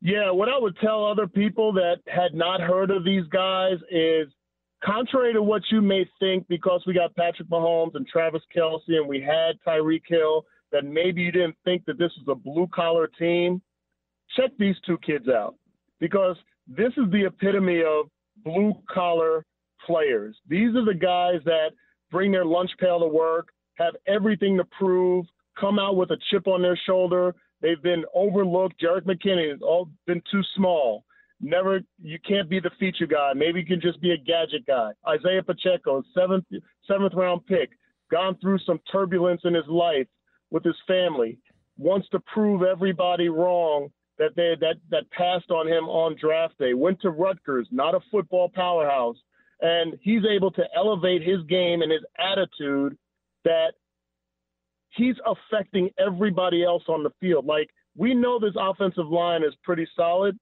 [0.01, 4.29] Yeah, what I would tell other people that had not heard of these guys is
[4.83, 9.07] contrary to what you may think, because we got Patrick Mahomes and Travis Kelce and
[9.07, 13.07] we had Tyreek Hill, that maybe you didn't think that this was a blue collar
[13.07, 13.61] team.
[14.35, 15.55] Check these two kids out
[15.99, 18.09] because this is the epitome of
[18.43, 19.45] blue collar
[19.85, 20.35] players.
[20.47, 21.71] These are the guys that
[22.11, 25.25] bring their lunch pail to work, have everything to prove,
[25.59, 27.35] come out with a chip on their shoulder.
[27.61, 28.81] They've been overlooked.
[28.81, 31.03] Jerick McKinnon has all been too small.
[31.41, 33.33] Never, you can't be the feature guy.
[33.35, 34.91] Maybe you can just be a gadget guy.
[35.07, 36.45] Isaiah Pacheco, seventh
[36.87, 37.71] seventh round pick,
[38.11, 40.07] gone through some turbulence in his life
[40.51, 41.39] with his family,
[41.77, 43.89] wants to prove everybody wrong
[44.19, 46.75] that they that that passed on him on draft day.
[46.75, 49.17] Went to Rutgers, not a football powerhouse,
[49.61, 52.95] and he's able to elevate his game and his attitude
[53.45, 53.73] that
[54.89, 57.45] he's affecting everybody else on the field.
[57.45, 60.37] Like we know this offensive line is pretty solid,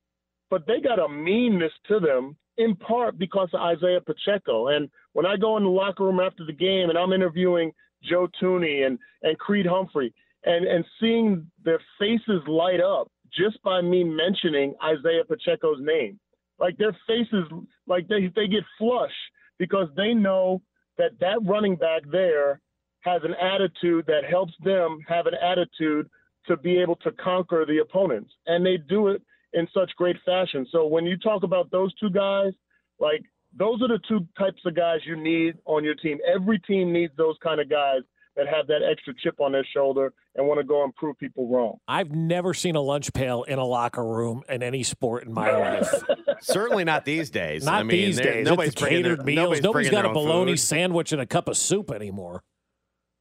[0.50, 4.68] but they got a meanness to them in part because of Isaiah Pacheco.
[4.68, 7.72] And when I go in the locker room after the game and I'm interviewing
[8.04, 13.82] Joe Thuney and, and Creed Humphrey and, and seeing their faces light up just by
[13.82, 16.20] me mentioning Isaiah Pacheco's name.
[16.60, 17.46] Like their faces,
[17.88, 19.14] like they, they get flush
[19.58, 20.62] because they know
[20.98, 22.60] that that running back there
[23.02, 26.10] has an attitude that helps them have an attitude
[26.48, 28.32] to be able to conquer the opponents.
[28.48, 29.22] And they do it
[29.54, 30.66] in such great fashion.
[30.72, 32.54] So when you talk about those two guys,
[33.00, 33.22] like
[33.58, 36.18] those are the two types of guys you need on your team.
[36.32, 38.02] Every team needs those kind of guys
[38.36, 41.48] that have that extra chip on their shoulder and want to go and prove people
[41.50, 41.78] wrong.
[41.88, 45.52] I've never seen a lunch pail in a locker room in any sport in my
[45.58, 46.04] life.
[46.42, 47.66] Certainly not these days.
[47.66, 48.46] Not I mean, these days.
[48.46, 49.38] Nobody's it's bringing their- catered meals.
[49.44, 50.60] Nobody's, Nobody's bringing got a bologna food.
[50.60, 52.44] sandwich and a cup of soup anymore.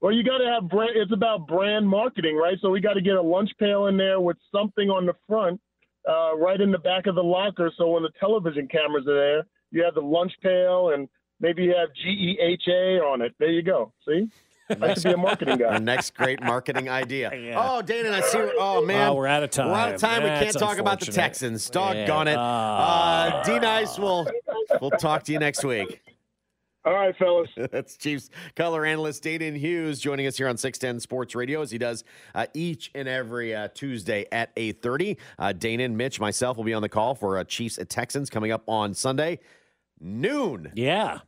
[0.00, 0.92] Well, you got to have brand.
[0.94, 2.56] It's about brand marketing, right?
[2.60, 5.60] So we got to get a lunch pail in there with something on the front,
[6.08, 7.70] uh, right in the back of the locker.
[7.76, 11.08] So when the television cameras are there, you have the lunch pail and
[11.40, 13.34] maybe you have G E H A on it.
[13.38, 13.92] There you go.
[14.06, 14.28] See,
[14.82, 15.78] I should be a marketing Our guy.
[15.78, 17.30] next great marketing idea.
[17.34, 17.58] Yeah.
[17.58, 18.38] Oh, Danan, I see.
[18.58, 19.68] Oh man, Oh, we're out of time.
[19.68, 20.22] We're out of time.
[20.22, 21.06] we can't talk about the.
[21.12, 21.68] Texans.
[21.70, 22.32] Doggone Yeah.
[22.32, 22.36] it.
[22.38, 23.40] Ah.
[23.40, 24.26] Uh, D Nice, we'll
[24.80, 26.00] we'll talk to you next week.
[26.88, 27.50] All right, fellas.
[27.70, 31.76] That's Chiefs color analyst Danan Hughes joining us here on 610 Sports Radio as he
[31.76, 32.02] does
[32.34, 35.18] uh, each and every uh, Tuesday at 8.30.
[35.38, 38.30] Uh, Danan and Mitch, myself, will be on the call for uh, Chiefs at Texans
[38.30, 39.38] coming up on Sunday,
[40.00, 40.72] noon.
[40.74, 41.18] Yeah.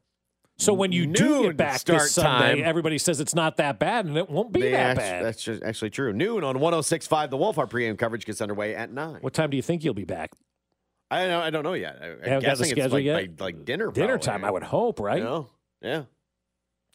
[0.56, 2.64] So when you do Noon get back start this Sunday, time.
[2.64, 5.24] everybody says it's not that bad, and it won't be They that act- bad.
[5.26, 6.14] That's just actually true.
[6.14, 7.58] Noon on 106.5 The Wolf.
[7.58, 9.18] Our pregame coverage gets underway at 9.
[9.20, 10.32] What time do you think you'll be back?
[11.10, 11.98] I don't, I don't know yet.
[12.00, 13.36] I, I'm haven't got the guessing it's schedule like, yet?
[13.36, 14.26] by, like dinner Dinner probably.
[14.26, 15.18] time, I would hope, right?
[15.18, 15.50] You know?
[15.82, 16.02] Yeah.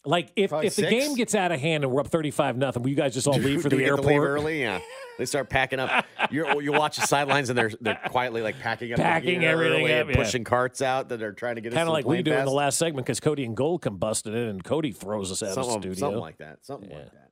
[0.05, 2.83] Like if, Probably if the game gets out of hand and we're up thirty-five nothing,
[2.83, 4.21] will you guys just all leave for the airport?
[4.23, 4.61] early?
[4.61, 4.79] Yeah.
[5.17, 6.05] They start packing up.
[6.29, 9.89] You're, you watch the sidelines and they're they're quietly like packing up, Packing everything up,
[9.89, 10.15] and yeah.
[10.15, 12.45] pushing carts out that are trying to get us Kind of like we do in
[12.45, 15.65] the last segment because Cody and Gold combusted it, and Cody throws us out of
[15.65, 15.93] the studio.
[15.95, 16.63] something like that.
[16.63, 17.24] Something like that.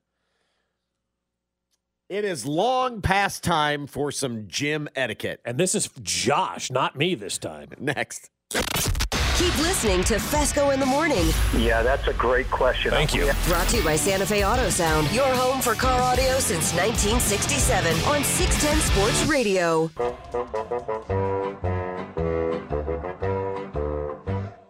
[2.10, 5.40] It is long past time for some gym etiquette.
[5.46, 7.70] And this is Josh, not me this time.
[7.80, 8.30] Next.
[8.52, 11.26] Keep listening to Fescoe in the morning.
[11.58, 12.92] Yeah, that's a great question.
[12.92, 13.32] Thank you.
[13.48, 17.96] Brought to you by Santa Fe Auto Sound, your home for car audio since 1967
[18.06, 19.90] on 610 Sports Radio.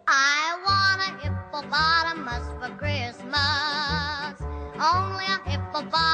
[0.06, 4.40] I want a hippopotamus for Christmas.
[4.80, 6.13] Only a hippopotamus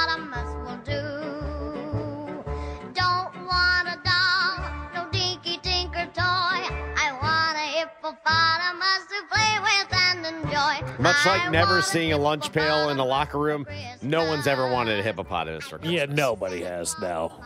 [11.10, 13.66] Much like I never seeing a lunch pail in the locker room,
[14.00, 15.92] no one's ever wanted a hippopotamus for Christmas.
[15.92, 17.40] Yeah, nobody has now.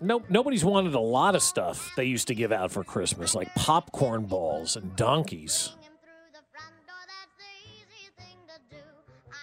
[0.00, 3.52] No, nobody's wanted a lot of stuff they used to give out for Christmas, like
[3.56, 5.72] popcorn balls and donkeys,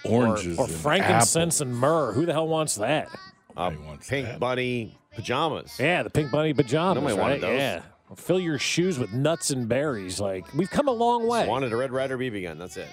[0.05, 2.13] Oranges or and frankincense and myrrh.
[2.13, 3.09] Who the hell wants that?
[3.57, 3.73] Uh,
[4.07, 5.77] pink bunny pajamas.
[5.77, 7.03] Yeah, the pink bunny pajamas.
[7.03, 7.21] Nobody right?
[7.21, 7.59] wanted those.
[7.59, 10.19] Yeah, Or fill your shoes with nuts and berries.
[10.19, 11.47] Like we've come a long way.
[11.47, 12.57] Wanted a Red Ryder BB gun.
[12.59, 12.87] That's it.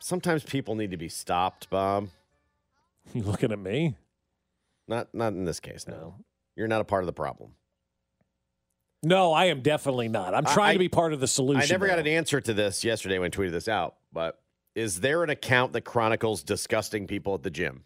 [0.00, 2.08] Sometimes people need to be stopped, Bob.
[3.12, 3.96] You looking at me?
[4.88, 6.14] Not not in this case, no.
[6.56, 7.50] You're not a part of the problem.
[9.02, 10.34] No, I am definitely not.
[10.34, 11.62] I'm trying I- to be part of the solution.
[11.62, 14.40] I never got an answer to this yesterday when I tweeted this out, but
[14.74, 17.84] is there an account that chronicles disgusting people at the gym?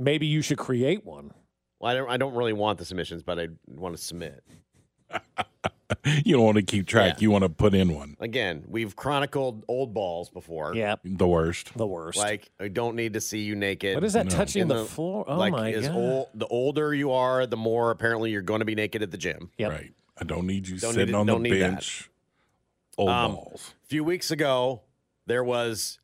[0.00, 1.32] Maybe you should create one.
[1.78, 2.10] Well, I don't.
[2.10, 4.42] I don't really want the submissions, but I want to submit.
[6.24, 7.20] You don't want to keep track.
[7.20, 8.16] You want to put in one.
[8.20, 10.74] Again, we've chronicled old balls before.
[10.74, 11.00] Yep.
[11.04, 11.76] The worst.
[11.76, 12.16] The worst.
[12.16, 13.96] Like, I don't need to see you naked.
[13.96, 14.30] What is that No.
[14.30, 15.24] touching In the floor?
[15.26, 15.96] Oh like, my as God.
[15.96, 19.18] Old, the older you are, the more apparently you're going to be naked at the
[19.18, 19.50] gym.
[19.58, 19.70] Yep.
[19.70, 19.92] Right.
[20.16, 21.70] I don't need you Don't sitting need it- on the don't need that.
[21.72, 22.08] bench.
[22.96, 23.74] Old Um, balls.
[23.84, 24.82] A few weeks ago,
[25.26, 25.98] there was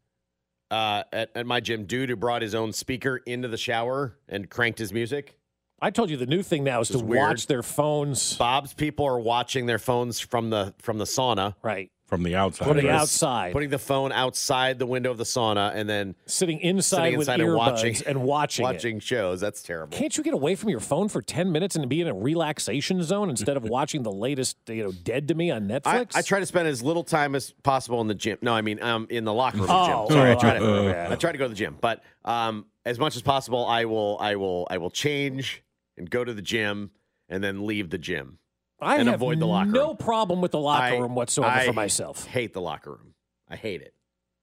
[0.70, 4.48] uh, at, at my gym, dude who brought his own speaker into the shower and
[4.50, 5.38] cranked his music.
[5.80, 7.20] I told you the new thing now is This to weird.
[7.22, 8.36] watch their phones.
[8.36, 11.54] Bob's people are watching their phones from the from the sauna.
[11.62, 11.90] Right.
[12.06, 12.66] From the outside.
[12.66, 13.52] From the Putting- outside.
[13.52, 17.28] Putting the phone outside the window of the sauna and then Sitting inside, sitting with
[17.28, 18.68] inside and earbuds watching and watching it.
[18.68, 19.40] watching shows.
[19.40, 19.96] That's terrible.
[19.96, 23.02] Can't you get away from your phone for 10 minutes and be in a relaxation
[23.02, 26.14] zone instead of watching the latest, you know, Dead to Me on Netflix?
[26.14, 28.38] I try to spend as little time as possible in the gym.
[28.40, 29.66] No, I mean um, in the locker room.
[29.68, 30.16] Oh, gym.
[30.16, 30.64] Sorry, I try to.
[30.64, 31.08] okay.
[31.12, 34.16] I try to go to the gym, but um, as much as possible, I will.
[34.20, 34.66] I will.
[34.70, 35.64] I will change
[35.96, 36.92] and go to the gym
[37.28, 38.38] and then leave the gym.
[38.80, 39.96] I and avoid the locker no room.
[39.96, 42.26] problem with the locker I- room whatsoever I for myself.
[42.26, 43.14] Hate the locker room.
[43.48, 43.94] I hate it.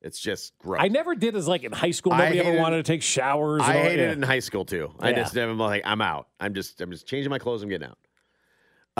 [0.01, 0.81] It's just gross.
[0.83, 2.11] I never did as like in high school.
[2.11, 3.61] Nobody ever wanted to take showers.
[3.61, 4.09] I hated yeah.
[4.09, 4.91] it in high school too.
[4.99, 5.15] I Yeah.
[5.17, 6.27] just I'm like I'm out.
[6.39, 7.63] I'm just I'm just changing my clothes.
[7.63, 7.97] I'm getting out.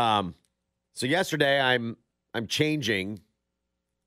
[0.01, 0.36] Um,
[0.93, 1.97] so yesterday I'm
[2.34, 3.19] I'm changing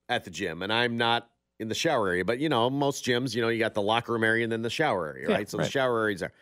[0.08, 2.24] at the gym, and I'm not in the shower area.
[2.24, 4.62] But you know, most gyms, you know, you got the locker room area and then
[4.62, 5.48] the shower area, Yeah, right?
[5.50, 5.72] So the right.
[5.72, 6.32] shower areas are.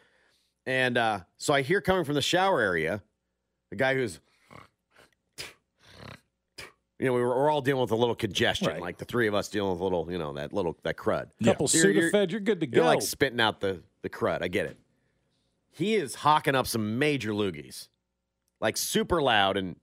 [0.66, 3.02] And uh, so I hear coming from the shower area,
[3.70, 4.20] the guy who's.
[6.98, 8.80] You know, we were, we're all dealing with a little congestion, Right.
[8.80, 11.26] like the three of us dealing with a little, you know, that little that crud.
[11.42, 12.76] Couple So you're- you're- Sudafed, you're good to go.
[12.76, 14.42] you're like spitting out the the crud.
[14.42, 14.76] I get it.
[15.72, 17.88] He is hawking up some major loogies,
[18.60, 19.76] like super loud and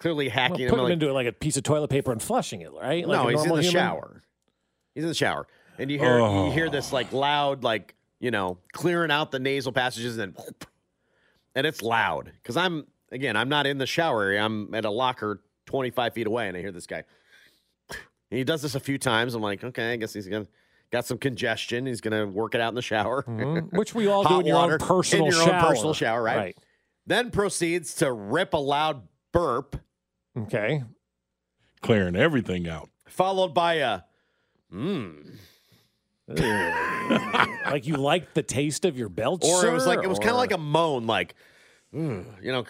[0.00, 0.78] clearly Well, hacking put them.
[0.80, 3.06] him Like, into like a piece of toilet paper and flushing it, right?
[3.06, 3.70] Like no, he's in the human?
[3.70, 4.22] shower.
[4.94, 5.46] He's in the shower,
[5.78, 6.70] and you hear you hear oh.
[6.70, 10.44] this like loud, like you know, clearing out the nasal passages, and then
[11.54, 14.42] and it's loud because I'm again, I'm not in the shower area.
[14.42, 15.40] I'm at a locker
[15.72, 17.04] 25 feet away, and I hear this guy.
[18.30, 19.34] And he does this a few times.
[19.34, 20.46] I'm like, okay, I guess he's gonna
[20.90, 21.84] got some congestion.
[21.86, 23.72] He's gonna work it out in the shower, Mhm.
[23.74, 25.54] Which we all do in your own personal in your shower.
[25.56, 26.36] own personal shower, right?
[26.36, 26.56] Right.
[27.06, 29.76] Then proceeds to rip a loud burp,
[30.36, 30.82] Okay.
[31.82, 32.88] Clearing everything out.
[33.06, 34.00] followed by a
[34.72, 35.32] mmm.
[37.70, 40.30] like you liked the taste of your belt, or it was like it was kind
[40.32, 41.34] of like a moan, like
[41.94, 42.64] "Mm," you know.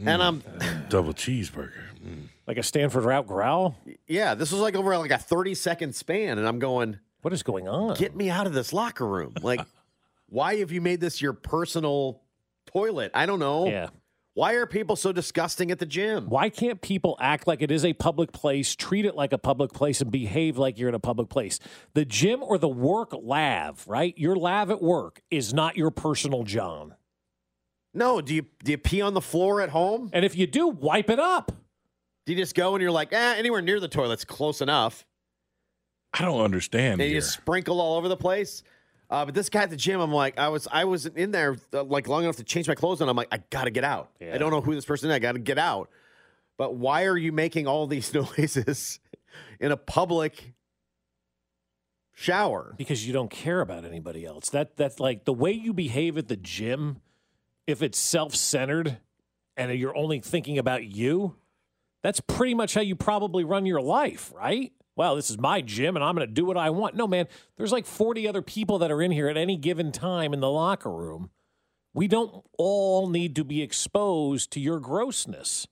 [0.00, 0.06] Mm.
[0.08, 0.42] And I'm
[0.88, 1.72] Double cheeseburger.
[2.04, 2.28] Mm.
[2.46, 3.76] like a Stanford route growl.
[4.06, 7.42] yeah, this was like over like a 30 second span, and I'm going, What is
[7.42, 7.96] going on?
[7.96, 9.34] get me out of this locker room.
[9.42, 9.60] Like,
[10.28, 12.22] why have you made this your personal
[12.66, 13.10] toilet?
[13.14, 13.66] I don't know.
[13.66, 13.88] Yeah.
[14.34, 16.28] Why are people so disgusting at the gym?
[16.28, 19.72] Why can't people act like it is a public place, treat it like a public
[19.72, 21.58] place, and behave like you're in a public place?
[21.94, 24.12] The gym or the work lav, right?
[24.18, 26.94] Your lav at work is not your personal John.
[27.96, 30.10] No, do you do you pee on the floor at home?
[30.12, 31.50] And if you do, wipe it up.
[32.26, 35.04] Do you just go and you're like, eh, anywhere near the toilet's close enough?
[36.12, 37.20] I don't understand And you here.
[37.20, 38.62] just sprinkle all over the place.
[39.08, 41.56] Uh, but this guy at the gym, I'm like, I was I was in there
[41.72, 44.10] uh, like long enough to change my clothes, and I'm like, I gotta get out.
[44.20, 45.14] I don't know who this person is.
[45.14, 45.88] I gotta get out.
[46.58, 48.98] But why are you making all these noises
[49.60, 50.54] in a public
[52.14, 52.74] shower?
[52.76, 54.48] because you don't care about anybody else.
[54.50, 57.00] That that's like the way you behave at the gym.
[57.66, 58.98] If it's self-centered
[59.56, 61.36] and you're only thinking about you,
[62.02, 64.72] that's pretty much how you probably run your life, right?
[64.94, 66.94] Well, this is my gym and I'm going to do what I want.
[66.94, 70.32] No, man, there's like 40 other people that are in here at any given time
[70.32, 71.30] in the locker room.
[71.92, 75.66] We don't all need to be exposed to your grossness.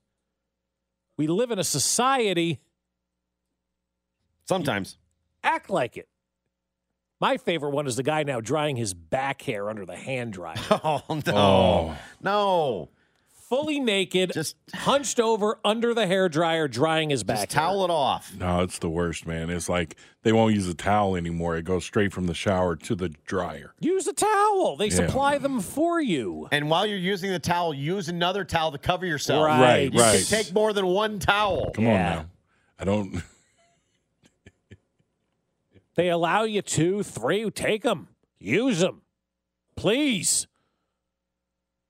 [1.17, 2.61] We live in a society
[4.47, 4.99] Sometimes.
[5.43, 6.09] act like it.
[7.25, 10.57] My favorite one is the guy now drying his back hair under the hand dryer.
[10.71, 11.97] Oh no, Oh.
[12.21, 12.89] no!
[13.49, 17.37] Fully naked, Just hunched over under the hair dryer, drying his back.
[17.39, 18.31] just towel it off.
[18.39, 19.49] No, it's the worst, man.
[19.49, 21.57] It's like they won't use a towel anymore.
[21.57, 23.73] It goes straight from the shower to the dryer.
[23.81, 24.77] Use a towel.
[24.77, 24.97] They Yeah.
[25.07, 26.47] supply them for you.
[26.53, 29.47] And while you're using the towel, use another towel to cover yourself.
[29.47, 29.61] Right.
[29.61, 30.19] Right, You right.
[30.19, 31.71] can take more than one towel.
[31.73, 31.91] Come Yeah.
[31.91, 32.27] on now.
[32.81, 33.23] I don't.
[35.97, 37.49] They allow you two, three.
[37.51, 38.09] Take them.
[38.39, 39.03] Use them.
[39.77, 40.47] Please.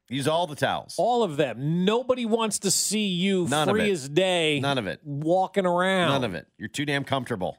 [0.08, 0.94] Use all the towels.
[0.98, 1.84] All of them.
[1.84, 3.92] Nobody wants to see you None of free it.
[3.92, 5.00] as day None of it.
[5.02, 6.10] walking around.
[6.10, 6.46] None of it.
[6.58, 7.58] You're too damn comfortable.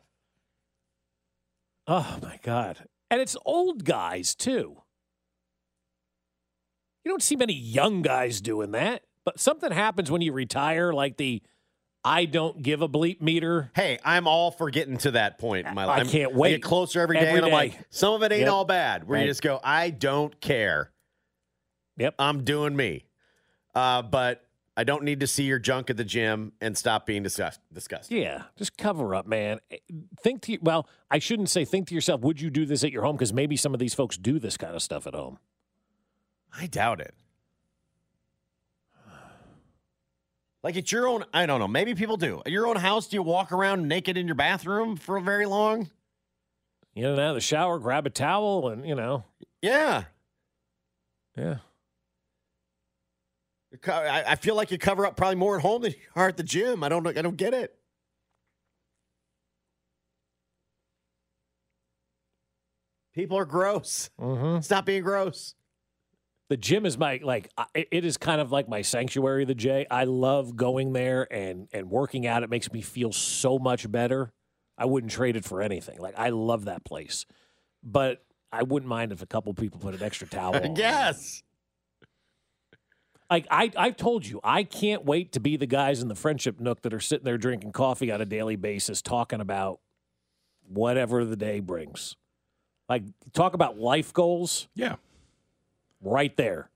[1.87, 2.85] Oh my god.
[3.09, 4.77] And it's old guys too.
[7.03, 9.03] You don't see many young guys doing that.
[9.23, 11.41] But something happens when you retire, like the
[12.06, 13.72] I don't give a bleep meter.
[13.76, 15.97] Hey, I'm all for getting to that point in my life.
[15.97, 16.51] I'm- can't I wait.
[16.51, 17.56] get closer every day, Every and I'm day.
[17.56, 18.51] like, some of it ain't Yep.
[18.51, 19.08] all bad.
[19.08, 19.26] Where Right.
[19.26, 20.91] you just go, I don't care.
[21.97, 23.06] Yep, I'm doing me.
[23.74, 24.43] Uh, but
[24.78, 27.62] I don't need to see your junk at the gym and stop being disgusted.
[28.10, 29.60] Yeah, just cover up, man.
[29.72, 29.78] Eh,
[30.22, 33.03] Think to well, I shouldn't say think to yourself, would you do this at your
[33.03, 33.16] home?
[33.16, 35.39] Because maybe some of these folks do this kind of stuff at home.
[36.53, 37.16] I doubt it.
[40.66, 41.68] Like at your own, I don't know.
[41.68, 42.41] Maybe people do.
[42.43, 45.91] At your own house, do you walk around naked in your bathroom for very long?
[46.95, 49.26] You know, now the shower, grab a towel, and you know,
[49.61, 50.05] Yeah.
[51.38, 51.57] yeah.
[53.88, 56.38] I, I feel like you cover up probably more at home than you are at
[56.38, 56.84] the gym.
[56.84, 57.05] I don't.
[57.05, 57.78] I don't get it.
[63.13, 64.09] People are gross.
[64.20, 64.61] Mm-hmm.
[64.61, 65.53] Stop being gross.
[66.49, 69.45] The gym is my like it is kind of like my sanctuary.
[69.45, 69.87] The J.
[69.89, 72.43] I love going there and and working out.
[72.43, 74.31] It makes me feel so much better.
[74.77, 75.99] I wouldn't trade it for anything.
[75.99, 77.25] Like I love that place,
[77.83, 80.55] but I wouldn't mind if a couple people put an extra towel.
[80.63, 80.75] on.
[80.75, 81.41] yes.
[83.29, 86.59] Like I, I've told you, I can't wait to be the guys in the friendship
[86.59, 89.79] nook that are sitting there drinking coffee on a daily basis, talking about
[90.67, 92.15] whatever the day brings.
[92.87, 94.67] Like talk about life goals.
[94.75, 94.97] Yeah.
[96.06, 96.70] Right there.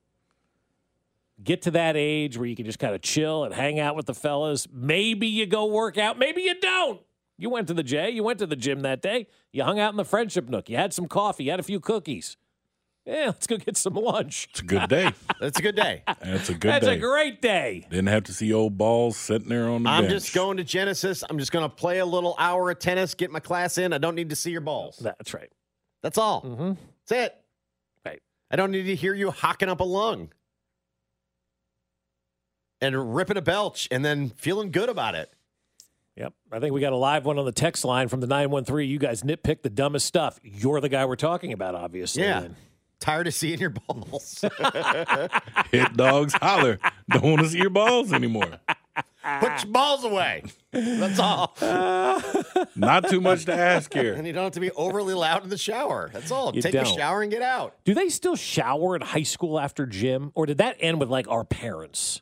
[1.42, 4.08] Get to that age where you can just kind of chill and hang out with
[4.08, 4.68] the fellas.
[4.74, 6.20] Maybe you go work out.
[6.20, 7.00] Maybe you don't.
[7.38, 8.10] You went to the J.
[8.10, 9.28] You went to the gym that day.
[9.54, 10.70] You hung out in the friendship nook.
[10.70, 11.46] You had some coffee.
[11.46, 12.36] You had a few cookies.
[13.06, 14.48] Yeah, let's go get some lunch.
[14.52, 15.14] It's a good day.
[15.40, 16.04] That's a good day.
[16.22, 16.96] That's a good That's day.
[16.96, 17.88] a great day.
[17.90, 20.14] Didn't have to see old balls sitting there on the I'm bench.
[20.14, 21.24] just going to Genesis.
[21.30, 23.94] I'm just going to play a little hour of tennis, get my class in.
[23.94, 24.98] I don't need to see your balls.
[24.98, 25.50] That's right.
[26.04, 26.42] That's all.
[26.42, 26.74] Mm-hmm.
[27.08, 27.39] That's it.
[28.50, 28.54] Right.
[28.54, 30.30] I don't need to hear you hocking up a lung
[32.82, 35.32] and ripping a belch and then feeling good about it.
[36.16, 36.34] Yep.
[36.52, 38.90] I think we got a live one on the text line from the 913.
[38.90, 40.40] You guys nitpick the dumbest stuff.
[40.44, 42.24] You're the guy we're talking about, obviously.
[42.24, 42.44] Yeah.
[42.44, 42.56] And
[43.00, 44.44] Tired of seeing your balls.
[45.72, 46.80] Hit dogs holler.
[47.10, 48.60] Don't want to see your balls anymore.
[49.22, 49.62] Put ah.
[49.64, 50.44] your balls away.
[50.72, 51.58] That's all.
[52.76, 54.14] Not too much to ask here.
[54.14, 56.10] And you don't have to be overly loud in the shower.
[56.14, 56.56] That's all.
[56.56, 56.96] You Take a don't.
[56.96, 57.76] shower and get out.
[57.84, 61.28] Do they still shower in high school after gym, or did that end with like
[61.28, 62.22] our parents?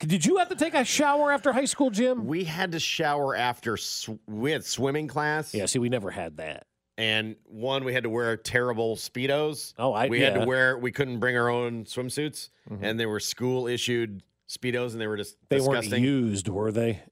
[0.00, 2.26] Did you have to take a shower after high school gym?
[2.26, 5.54] We had to shower after sw- we had swimming class.
[5.54, 6.66] Yeah, see, we never had that.
[6.98, 9.74] And one, we had to wear terrible speedos.
[9.78, 10.78] Oh, I- we had to wear.
[10.78, 12.78] We couldn't bring our own swimsuits, Mhm.
[12.82, 15.90] and they were school issued speedos, and they were just They disgusting.
[15.90, 17.02] weren't used, were they?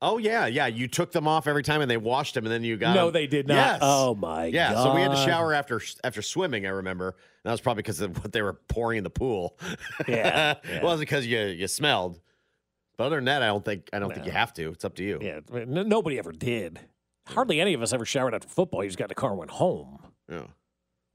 [0.00, 0.66] Oh yeah, yeah.
[0.66, 2.94] You took them off every time, and they washed them, and then you got.
[2.96, 3.12] No, them.
[3.12, 3.54] they did not.
[3.54, 3.78] Yes.
[3.82, 4.54] Oh my god.
[4.54, 6.66] Yeah, so we had to shower after after swimming.
[6.66, 9.56] I remember and that was probably because of what they were pouring in the pool.
[10.08, 12.20] Yeah, it wasn't because you you smelled.
[12.96, 14.70] But other than that, I don't think I don't think you have to.
[14.70, 15.18] It's up to you.
[15.22, 16.80] Yeah, n- nobody ever did.
[17.28, 18.82] Hardly any of us ever showered after football.
[18.82, 19.98] You just got in the car and went home.
[20.28, 20.46] Yeah.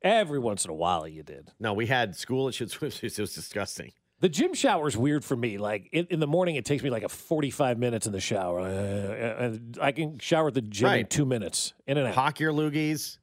[0.03, 1.51] Every once in a while, you did.
[1.60, 3.03] No, we had school issued swimsuits.
[3.18, 3.91] It was disgusting.
[4.20, 5.58] The gym shower is weird for me.
[5.58, 8.62] Like in, in the morning, it takes me like a forty-five minutes in the shower.
[8.62, 12.16] Uh, and I can shower at the gym in two minutes, in and out.
[12.16, 13.18] Hock your loogies.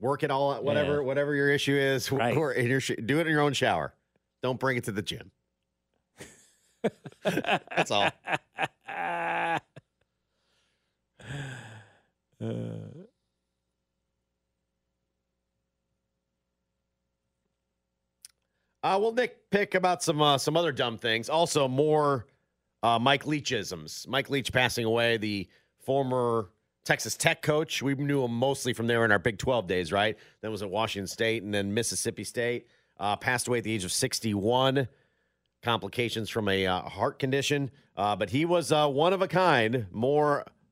[0.00, 0.64] Work it all out.
[0.64, 1.00] Whatever Yeah.
[1.06, 2.10] whatever your issue is.
[2.12, 2.36] Right.
[2.36, 3.94] Or in your sh- do it in your own shower.
[4.42, 5.30] Don't bring it to the gym.
[7.24, 8.10] That's all.
[18.82, 21.28] Uh, we'll nitpick about some uh, some other dumb things.
[21.28, 22.26] Also, more
[22.82, 24.08] uh, Mike Leachisms.
[24.08, 25.48] Mike Leach passing away, the
[25.84, 26.50] former
[26.84, 27.80] Texas Tech coach.
[27.80, 30.18] We knew him mostly from there in our Big 12 days, right?
[30.40, 32.66] Then was at Washington State and then Mississippi State.
[32.98, 34.88] Uh, passed away at the age of 61.
[35.62, 37.70] Complications from a uh, heart condition.
[37.96, 39.86] Uh, but he was one of a kind.
[39.92, 40.44] More